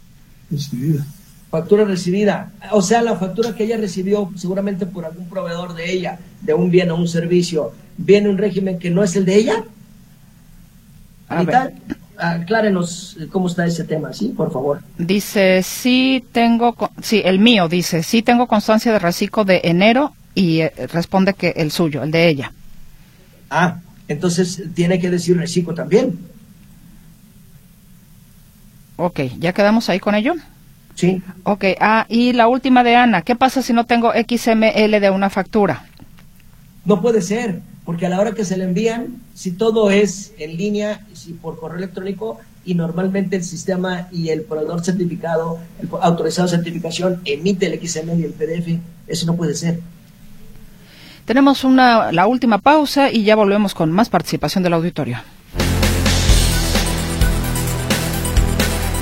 [0.51, 1.07] Recibida.
[1.51, 2.53] Factura recibida.
[2.73, 6.71] O sea, la factura que ella recibió seguramente por algún proveedor de ella, de un
[6.71, 9.65] bien o un servicio, viene un régimen que no es el de ella.
[11.29, 11.73] Anita,
[12.21, 14.29] aclárenos cómo está ese tema, ¿sí?
[14.29, 14.83] Por favor.
[14.99, 20.61] Dice, sí tengo, sí, el mío dice, sí tengo constancia de reciclo de enero y
[20.61, 22.53] eh, responde que el suyo, el de ella.
[23.51, 26.19] Ah, entonces tiene que decir reciclo también.
[28.97, 30.35] Ok, ¿ya quedamos ahí con ello?
[30.95, 31.23] Sí.
[31.45, 35.31] Ok, ah, y la última de Ana, ¿qué pasa si no tengo XML de una
[35.31, 35.87] factura?
[36.85, 40.57] No puede ser porque a la hora que se le envían, si todo es en
[40.57, 46.47] línea, si por correo electrónico, y normalmente el sistema y el proveedor certificado, el autorizado
[46.47, 49.81] de certificación, emite el XML y el PDF, eso no puede ser.
[51.25, 55.19] Tenemos una, la última pausa y ya volvemos con más participación del auditorio.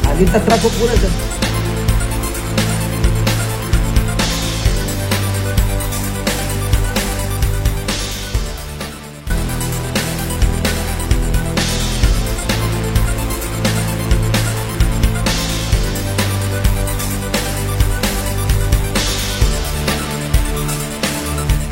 [0.07, 1.38] Ahorita trajo puras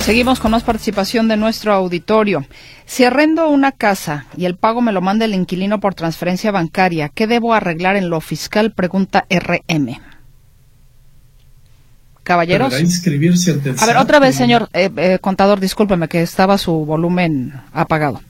[0.07, 2.47] Seguimos con más participación de nuestro auditorio.
[2.85, 7.09] Si arrendo una casa y el pago me lo manda el inquilino por transferencia bancaria,
[7.09, 8.73] ¿qué debo arreglar en lo fiscal?
[8.73, 9.99] Pregunta RM.
[12.23, 12.73] Caballeros.
[12.73, 18.21] a ver, otra vez, señor eh, eh, contador, discúlpeme que estaba su volumen apagado.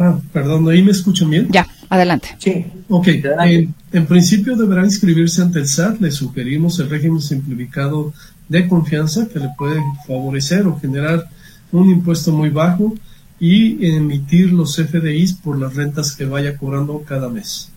[0.00, 1.46] Ah, perdón, ¿ahí me escuchan bien?
[1.48, 2.34] Ya, adelante.
[2.40, 2.66] Sí.
[2.88, 6.00] Ok, en, en, principio deberá inscribirse ante el SAT.
[6.00, 8.12] Le sugerimos el régimen simplificado
[8.52, 11.24] de confianza que le puede favorecer o generar
[11.72, 12.92] un impuesto muy bajo
[13.40, 17.70] y emitir los FDIs por las rentas que vaya cobrando cada mes.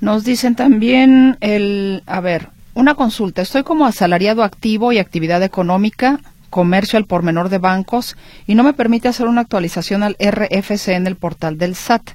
[0.00, 3.42] Nos dicen también el, a ver, una consulta.
[3.42, 8.16] Estoy como asalariado activo y actividad económica, comercio al por menor de bancos
[8.46, 12.12] y no me permite hacer una actualización al RFC en el portal del SAT.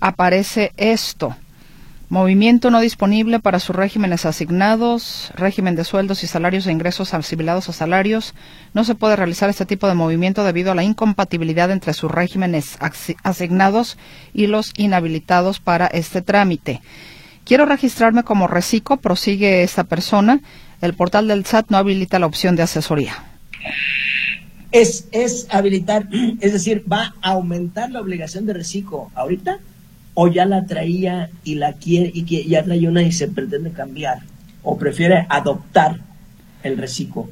[0.00, 1.36] Aparece esto.
[2.08, 7.68] Movimiento no disponible para sus regímenes asignados, régimen de sueldos y salarios e ingresos asimilados
[7.68, 8.32] a salarios.
[8.74, 12.78] No se puede realizar este tipo de movimiento debido a la incompatibilidad entre sus regímenes
[13.24, 13.98] asignados
[14.32, 16.80] y los inhabilitados para este trámite.
[17.44, 20.40] Quiero registrarme como reciclo, prosigue esta persona.
[20.80, 23.24] El portal del SAT no habilita la opción de asesoría.
[24.70, 26.06] Es, es habilitar,
[26.40, 29.58] es decir, va a aumentar la obligación de reciclo ahorita
[30.18, 33.70] o ya la traía y la quiere y que ya trae una y se pretende
[33.70, 34.20] cambiar
[34.62, 36.00] o prefiere adoptar
[36.62, 37.28] el reciclo.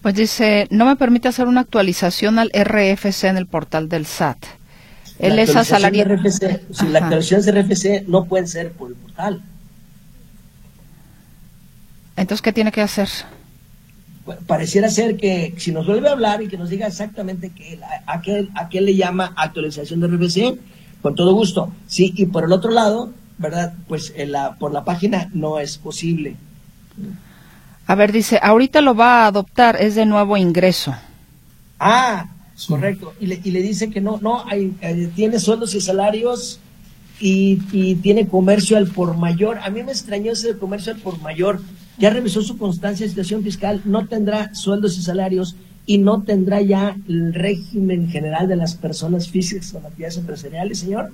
[0.00, 4.38] Pues dice, no me permite hacer una actualización al RFC en el portal del SAT.
[5.18, 6.16] Él es asalariado.
[6.70, 9.42] Si la actualización de RFC no puede ser por el portal.
[12.16, 13.08] Entonces, ¿qué tiene que hacer?
[14.46, 18.20] pareciera ser que si nos vuelve a hablar y que nos diga exactamente qué, a,
[18.20, 20.58] qué, a qué le llama actualización de RFC,
[21.02, 21.72] con todo gusto.
[21.86, 23.74] Sí, y por el otro lado, ¿verdad?
[23.88, 26.36] Pues en la, por la página no es posible.
[27.86, 30.94] A ver, dice, ahorita lo va a adoptar, es de nuevo ingreso.
[31.78, 32.28] Ah,
[32.68, 33.14] correcto.
[33.18, 36.60] Y le, y le dice que no, no, hay, eh, tiene sueldos y salarios
[37.18, 39.58] y, y, tiene comercio al por mayor.
[39.58, 41.60] A mí me extrañó ese comercio al por mayor.
[41.98, 45.56] Ya revisó su constancia de situación fiscal, no tendrá sueldos y salarios
[45.90, 51.10] y no tendrá ya el régimen general de las personas físicas con actividades empresariales, señor.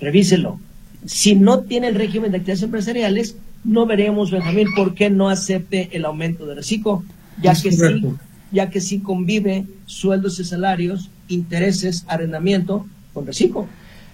[0.00, 0.58] Revíselo.
[1.04, 5.90] Si no tiene el régimen de actividades empresariales, no veremos, Benjamín, por qué no acepte
[5.92, 7.04] el aumento de reciclo,
[7.42, 8.06] ya que sí,
[8.50, 13.66] ya que sí convive sueldos y salarios, intereses, arrendamiento con reciclo.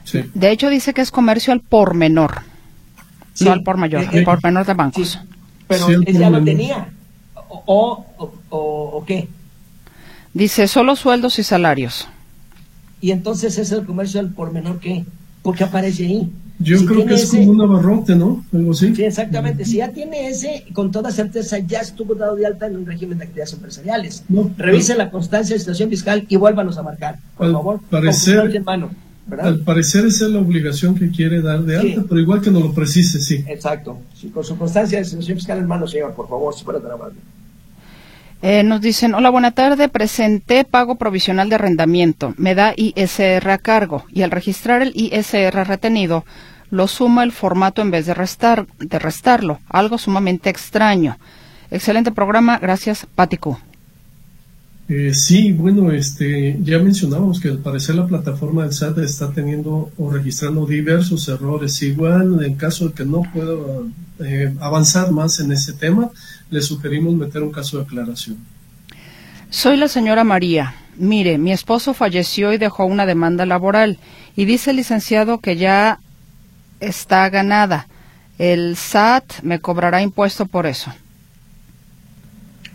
[0.03, 0.25] Sí.
[0.35, 2.41] De hecho, dice que es comercio al por menor,
[3.33, 3.45] sí.
[3.45, 5.11] no al por mayor, eh, al por menor de bancos.
[5.11, 5.19] Sí.
[5.69, 6.89] Pero él ya lo tenía.
[7.49, 8.59] O, o, o,
[8.95, 9.29] ¿O qué?
[10.39, 12.07] Dice solo sueldos y salarios.
[13.01, 15.05] Y entonces es el comercio al por menor qué?
[15.43, 16.31] Porque aparece ahí.
[16.61, 18.45] Yo si creo que es ese, como un abarrote, ¿no?
[18.55, 18.95] Algo así.
[18.95, 19.65] Sí, exactamente.
[19.65, 23.19] Si ya tiene ese, con toda certeza ya estuvo dado de alta en un régimen
[23.19, 24.23] de actividades empresariales.
[24.29, 24.99] No, Revise no.
[24.99, 27.81] la constancia de situación fiscal y vuélvanos a marcar, por al favor.
[27.91, 28.91] Parecer, en mano,
[29.41, 32.07] al parecer esa es la obligación que quiere dar de alta, sí.
[32.09, 33.45] pero igual que no lo precise, sí.
[33.49, 33.99] Exacto.
[34.15, 36.93] Sí, con su constancia de situación fiscal en mano, señor, por favor, si fuera tan
[36.93, 37.17] amable.
[38.41, 43.59] Eh, nos dicen, hola, buena tarde, presenté pago provisional de arrendamiento, me da ISR a
[43.59, 46.25] cargo y al registrar el ISR retenido,
[46.71, 51.19] lo suma el formato en vez de, restar, de restarlo, algo sumamente extraño.
[51.73, 53.59] Excelente programa, gracias, Paticu.
[54.89, 59.91] Eh, sí, bueno, este, ya mencionábamos que al parecer la plataforma del SAT está teniendo
[59.99, 61.83] o registrando diversos errores.
[61.83, 63.53] Igual, en caso de que no pueda
[64.21, 66.11] eh, avanzar más en ese tema,
[66.51, 68.39] le sugerimos meter un caso de aclaración.
[69.51, 70.75] Soy la señora María.
[70.97, 73.99] Mire, mi esposo falleció y dejó una demanda laboral
[74.37, 76.01] y dice el licenciado que ya
[76.81, 77.89] está ganada.
[78.39, 80.93] El SAT me cobrará impuesto por eso.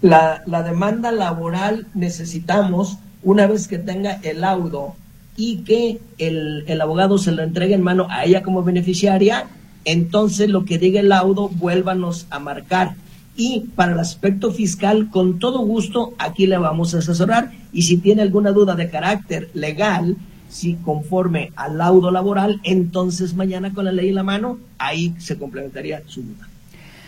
[0.02, 4.96] La, la, demanda laboral necesitamos, una vez que tenga el laudo
[5.38, 9.48] y que el, el abogado se lo entregue en mano a ella como beneficiaria,
[9.86, 12.96] entonces lo que diga el laudo, vuélvanos a marcar
[13.36, 17.52] y para el aspecto fiscal, con todo gusto, aquí le vamos a asesorar.
[17.72, 20.18] Y si tiene alguna duda de carácter legal,
[20.50, 25.38] si conforme al laudo laboral, entonces mañana con la ley en la mano, ahí se
[25.38, 26.48] complementaría su duda.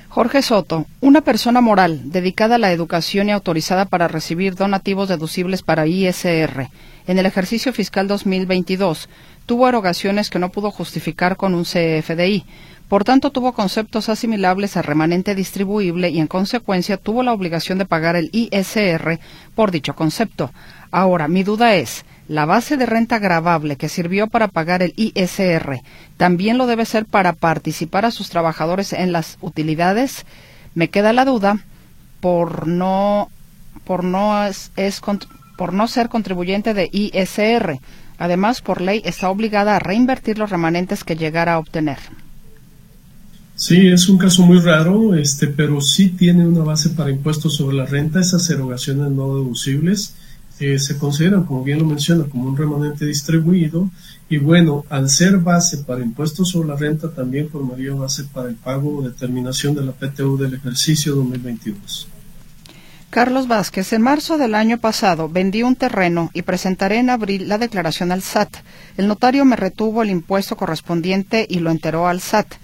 [0.10, 5.62] Jorge Soto, una persona moral dedicada a la educación y autorizada para recibir donativos deducibles
[5.62, 6.70] para ISR,
[7.08, 9.10] en el ejercicio fiscal 2022,
[9.46, 12.46] tuvo erogaciones que no pudo justificar con un CFDI.
[12.88, 17.86] Por tanto, tuvo conceptos asimilables a remanente distribuible y, en consecuencia, tuvo la obligación de
[17.86, 19.20] pagar el ISR
[19.56, 20.52] por dicho concepto.
[20.92, 25.82] Ahora, mi duda es, ¿la base de renta gravable que sirvió para pagar el ISR
[26.18, 30.26] también lo debe ser para participar a sus trabajadores en las utilidades?
[30.76, 31.58] Me queda la duda
[32.20, 33.30] por no,
[33.84, 34.72] por no, es,
[35.58, 37.80] por no ser contribuyente de ISR.
[38.20, 41.98] Además, por ley está obligada a reinvertir los remanentes que llegara a obtener.
[43.56, 47.78] Sí, es un caso muy raro, este, pero sí tiene una base para impuestos sobre
[47.78, 48.20] la renta.
[48.20, 50.14] Esas erogaciones no deducibles
[50.60, 53.90] eh, se consideran, como bien lo menciona, como un remanente distribuido.
[54.30, 58.56] Y bueno, al ser base para impuestos sobre la renta, también formaría base para el
[58.56, 62.10] pago o determinación de la PTU del ejercicio 2022.
[63.10, 67.58] Carlos Vázquez, en marzo del año pasado vendí un terreno y presentaré en abril la
[67.58, 68.58] declaración al SAT.
[68.98, 72.56] El notario me retuvo el impuesto correspondiente y lo enteró al SAT.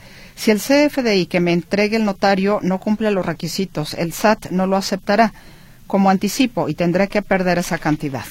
[0.42, 4.66] Si el CFDI que me entregue el notario no cumple los requisitos, el SAT no
[4.66, 5.34] lo aceptará
[5.86, 8.26] como anticipo y tendré que perder esa cantidad.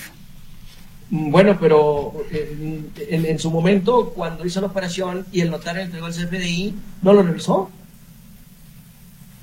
[1.09, 2.91] Bueno, pero en,
[3.27, 7.23] en, su momento, cuando hizo la operación y el notario entregó el CFDI, ¿no lo
[7.23, 7.71] revisó?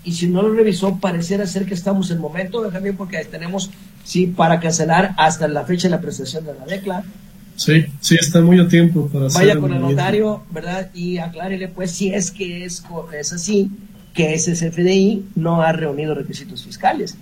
[0.04, 3.72] Y si no lo revisó, pareciera ser que estamos en momento, también porque tenemos,
[4.04, 7.06] sí, para cancelar hasta la fecha de la presentación de la decla.
[7.58, 10.92] Sí, sí, está muy a tiempo para Vaya con el notario, ¿verdad?
[10.94, 12.84] Y aclárele, pues, si es que es,
[13.20, 13.72] es así,
[14.14, 17.18] que ese CFDI no ha reunido requisitos fiscales.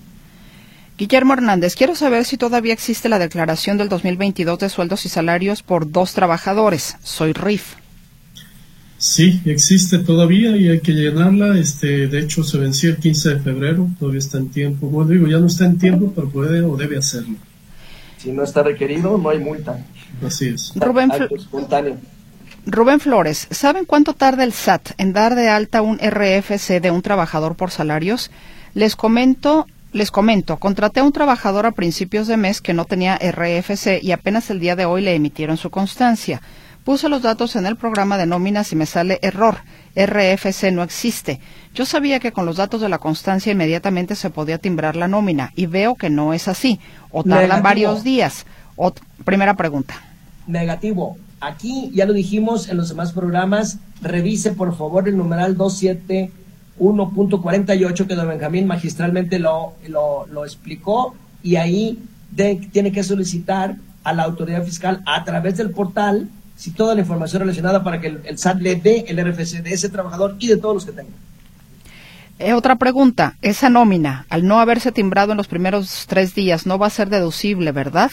[0.97, 5.63] Guillermo Hernández, quiero saber si todavía existe la declaración del 2022 de sueldos y salarios
[5.63, 6.97] por dos trabajadores.
[7.01, 7.75] Soy RIF.
[8.97, 11.57] Sí, existe todavía y hay que llenarla.
[11.57, 14.87] Este, de hecho, se venció el 15 de febrero, todavía está en tiempo.
[14.87, 17.35] Bueno, digo, ya no está en tiempo, pero puede o debe hacerlo.
[18.17, 19.85] Si no está requerido, no hay multa.
[20.23, 20.73] Así es.
[20.75, 21.11] Rubén,
[22.65, 27.01] Rubén Flores, ¿saben cuánto tarda el SAT en dar de alta un RFC de un
[27.01, 28.31] trabajador por salarios?
[28.73, 33.17] Les comento, les comento, contraté a un trabajador a principios de mes que no tenía
[33.17, 36.41] RFC y apenas el día de hoy le emitieron su constancia.
[36.83, 39.57] Puse los datos en el programa de nóminas y me sale error.
[39.95, 41.39] RFC no existe.
[41.73, 45.51] Yo sabía que con los datos de la constancia inmediatamente se podía timbrar la nómina
[45.55, 46.79] y veo que no es así.
[47.09, 48.45] O tardan varios días.
[49.23, 49.95] Primera pregunta.
[50.47, 51.17] Negativo.
[51.39, 53.77] Aquí ya lo dijimos en los demás programas.
[54.01, 61.99] Revise por favor el numeral 271.48 que don Benjamín magistralmente lo, lo, explicó y ahí
[62.71, 67.41] tiene que solicitar a la autoridad fiscal a través del portal si toda la información
[67.41, 70.75] relacionada para que el, SAT le dé el RFC de ese trabajador y de todos
[70.75, 71.13] los que tengan.
[72.37, 76.77] Eh, otra pregunta, esa nómina, al no haberse timbrado en los primeros tres días, no
[76.77, 78.11] va a ser deducible, ¿verdad?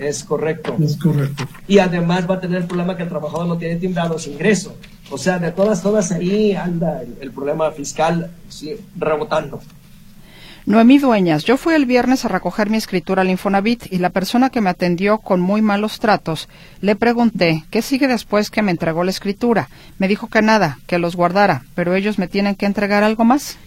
[0.00, 0.76] Es correcto.
[0.82, 1.44] Es correcto.
[1.68, 4.74] Y además va a tener el problema que el trabajador no tiene timbrado su ingreso.
[5.10, 9.60] O sea, de todas, todas ahí anda el, problema fiscal sí, rebotando.
[10.64, 14.48] Noemí Dueñas, yo fui el viernes a recoger mi escritura al Infonavit y la persona
[14.50, 16.48] que me atendió con muy malos tratos
[16.80, 19.68] le pregunté qué sigue después que me entregó la escritura.
[19.98, 23.58] Me dijo que nada, que los guardara, pero ellos me tienen que entregar algo más.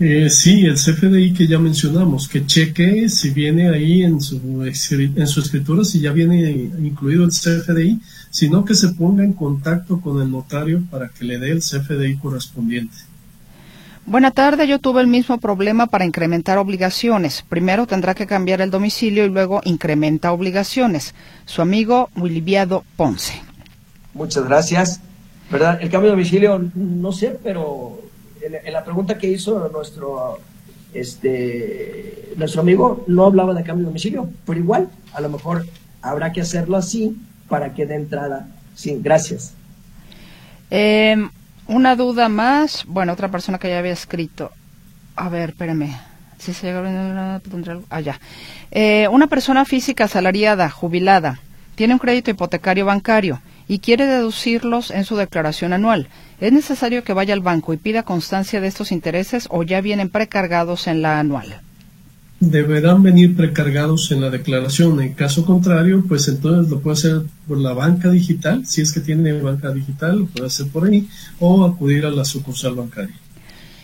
[0.00, 5.26] Eh, sí, el CFDI que ya mencionamos, que cheque si viene ahí en su, en
[5.26, 10.20] su escritura, si ya viene incluido el CFDI, sino que se ponga en contacto con
[10.20, 12.96] el notario para que le dé el CFDI correspondiente.
[14.06, 17.42] Buena tarde, yo tuve el mismo problema para incrementar obligaciones.
[17.48, 21.14] Primero tendrá que cambiar el domicilio y luego incrementa obligaciones.
[21.46, 23.40] Su amigo Williviado Ponce.
[24.12, 25.00] Muchas gracias.
[25.50, 25.78] ¿Verdad?
[25.80, 28.03] El cambio de domicilio, no sé, pero
[28.46, 30.38] en, la pregunta que hizo nuestro,
[30.92, 35.66] este, nuestro amigo, no hablaba de cambio de domicilio, pero igual, a lo mejor
[36.02, 37.16] habrá que hacerlo así
[37.48, 38.48] para que dé entrada.
[38.74, 39.54] Sí, gracias.
[40.70, 41.16] Eh,
[41.66, 42.84] una duda más.
[42.86, 44.50] Bueno, otra persona que ya había escrito.
[45.16, 45.96] A ver, espérame.
[46.38, 47.40] Si se llega
[47.88, 48.20] ah, ya.
[48.70, 51.40] Eh, una persona física asalariada, jubilada,
[51.74, 56.08] tiene un crédito hipotecario bancario y quiere deducirlos en su declaración anual.
[56.44, 60.10] ¿Es necesario que vaya al banco y pida constancia de estos intereses o ya vienen
[60.10, 61.62] precargados en la anual?
[62.38, 65.00] deberán venir precargados en la declaración.
[65.00, 69.00] En caso contrario, pues entonces lo puede hacer por la banca digital, si es que
[69.00, 71.08] tiene banca digital, lo puede hacer por ahí,
[71.40, 73.14] o acudir a la sucursal bancaria.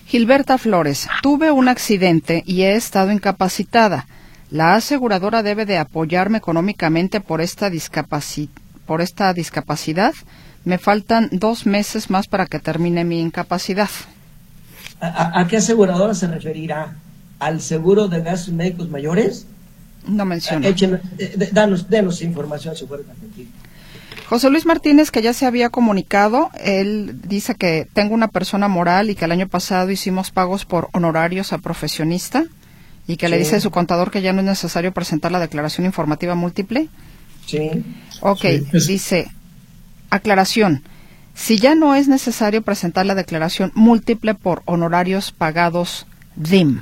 [0.04, 4.06] Gilberta Flores, tuve un accidente y he estado incapacitada.
[4.50, 7.70] La aseguradora debe de apoyarme económicamente por esta,
[8.84, 10.12] por esta discapacidad.
[10.64, 13.90] Me faltan dos meses más para que termine mi incapacidad.
[15.00, 16.94] a qué aseguradora se referirá?
[17.40, 19.46] al seguro de gastos médicos mayores?
[20.06, 20.68] No menciona.
[20.68, 23.02] Echen, eh, danos, denos información si fuera
[24.28, 29.10] José Luis Martínez, que ya se había comunicado, él dice que tengo una persona moral
[29.10, 32.44] y que el año pasado hicimos pagos por honorarios a profesionista
[33.08, 35.84] y que le dice a su contador que ya no es necesario presentar la declaración
[35.84, 36.88] informativa múltiple.
[37.46, 37.84] Sí.
[38.20, 38.44] Ok,
[38.86, 39.28] dice,
[40.10, 40.82] aclaración,
[41.34, 46.06] si ya no es necesario presentar la declaración múltiple por honorarios pagados
[46.36, 46.80] DIM.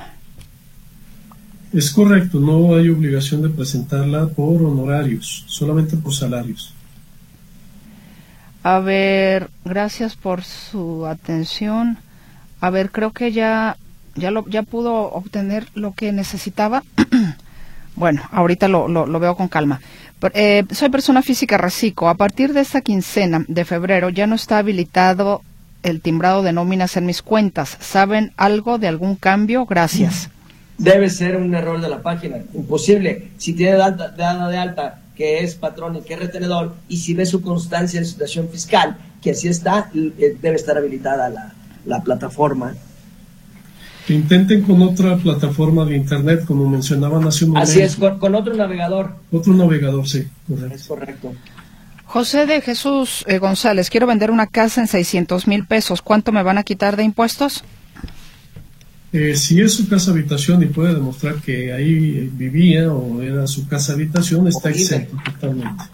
[1.72, 6.74] Es correcto, no hay obligación de presentarla por honorarios, solamente por salarios.
[8.62, 11.98] A ver, gracias por su atención.
[12.60, 13.76] A ver, creo que ya
[14.14, 16.82] ya lo ya pudo obtener lo que necesitaba.
[17.96, 19.80] bueno, ahorita lo, lo, veo con calma.
[20.34, 22.08] Eh, soy persona física reciclo.
[22.08, 25.42] A partir de esta quincena de febrero ya no está habilitado
[25.82, 27.76] el timbrado de nóminas en mis cuentas.
[27.80, 29.64] ¿Saben algo de algún cambio?
[29.66, 30.30] Gracias
[30.78, 32.38] debe ser un error de la página.
[32.54, 33.30] Imposible.
[33.36, 34.08] Si tiene data,
[34.48, 38.06] de alta que es patrón y que es retenedor, y si ve su constancia de
[38.06, 41.52] situación fiscal, que así está, eh, debe estar habilitada la,
[41.84, 42.74] la plataforma.
[44.14, 47.70] Intenten con otra plataforma de internet, como mencionaban hace un momento.
[47.70, 49.14] Así es, con, otro navegador.
[49.30, 50.26] Otro navegador, sí.
[50.46, 50.74] Correcto.
[50.74, 51.32] Es correcto.
[52.04, 56.00] José de Jesús eh, González, quiero vender una casa en 600 mil pesos.
[56.00, 57.64] ¿Cuánto me van a quitar de impuestos?
[59.12, 63.66] Eh, si es su casa habitación y puede demostrar que ahí vivía o era su
[63.66, 65.84] casa habitación, está exento totalmente.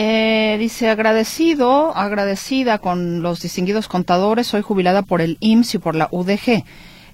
[0.00, 5.96] Eh, dice agradecido, agradecida con los distinguidos contadores, soy jubilada por el IMSS y por
[5.96, 6.62] la UDG.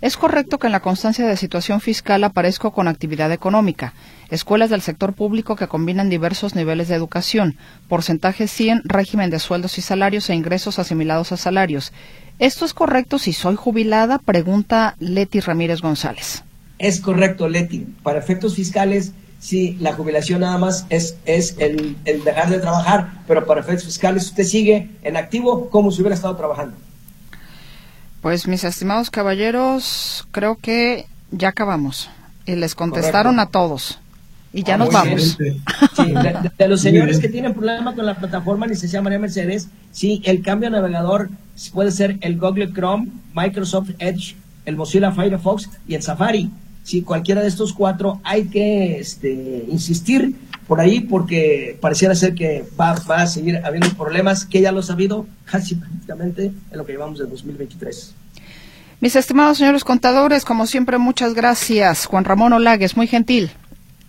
[0.03, 3.95] Es correcto que en la constancia de situación fiscal aparezco con actividad económica,
[4.29, 7.57] escuelas del sector público que combinan diversos niveles de educación,
[7.89, 11.91] porcentaje 100, régimen de sueldos y salarios e ingresos asimilados a salarios.
[12.39, 14.19] ¿Esto es correcto si soy jubilada?
[14.19, 16.45] Pregunta Leti Ramírez González.
[16.79, 17.87] Es correcto, Leti.
[18.03, 19.15] Para efectos fiscales,
[19.45, 23.85] sí, la jubilación nada más es, es el, el dejar de trabajar, pero para efectos
[23.85, 26.75] fiscales usted sigue en activo como si hubiera estado trabajando.
[28.23, 32.09] Pues mis estimados caballeros, creo que ya acabamos.
[32.47, 33.99] Y les contestaron a todos.
[34.55, 35.37] Y ya nos vamos.
[36.59, 40.71] de, los señores que tienen problema con la plataforma, licenciada María Mercedes, sí, el cambio
[40.71, 41.29] de navegador
[41.75, 46.51] puede ser el Google Chrome, Microsoft Edge, el Mozilla Firefox y el Safari.
[46.85, 50.37] Si cualquiera de estos cuatro hay que este, insistir
[50.69, 54.93] por ahí porque pareciera ser que va, a seguir habiendo problemas que ya lo ha
[54.93, 58.15] habido casi prácticamente en lo que llevamos de 2023.
[59.01, 62.07] Mis estimados señores contadores, como siempre, muchas gracias.
[62.07, 63.51] Juan Ramón Olagues, muy gentil.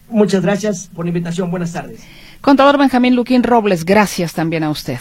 [0.09, 1.49] Muchas gracias por la invitación.
[1.49, 2.01] Buenas tardes.
[2.41, 4.99] Contador Benjamín Luquín Robles, gracias también a usted.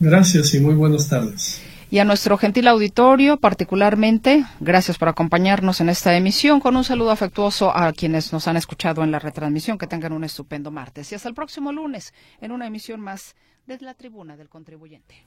[0.00, 1.60] Gracias y muy buenas tardes.
[1.90, 6.60] Y a nuestro gentil auditorio, particularmente, gracias por acompañarnos en esta emisión.
[6.60, 9.78] Con un saludo afectuoso a quienes nos han escuchado en la retransmisión.
[9.78, 11.10] Que tengan un estupendo martes.
[11.10, 12.12] Y hasta el próximo lunes
[12.42, 13.34] en una emisión más
[13.66, 15.24] desde la tribuna del contribuyente.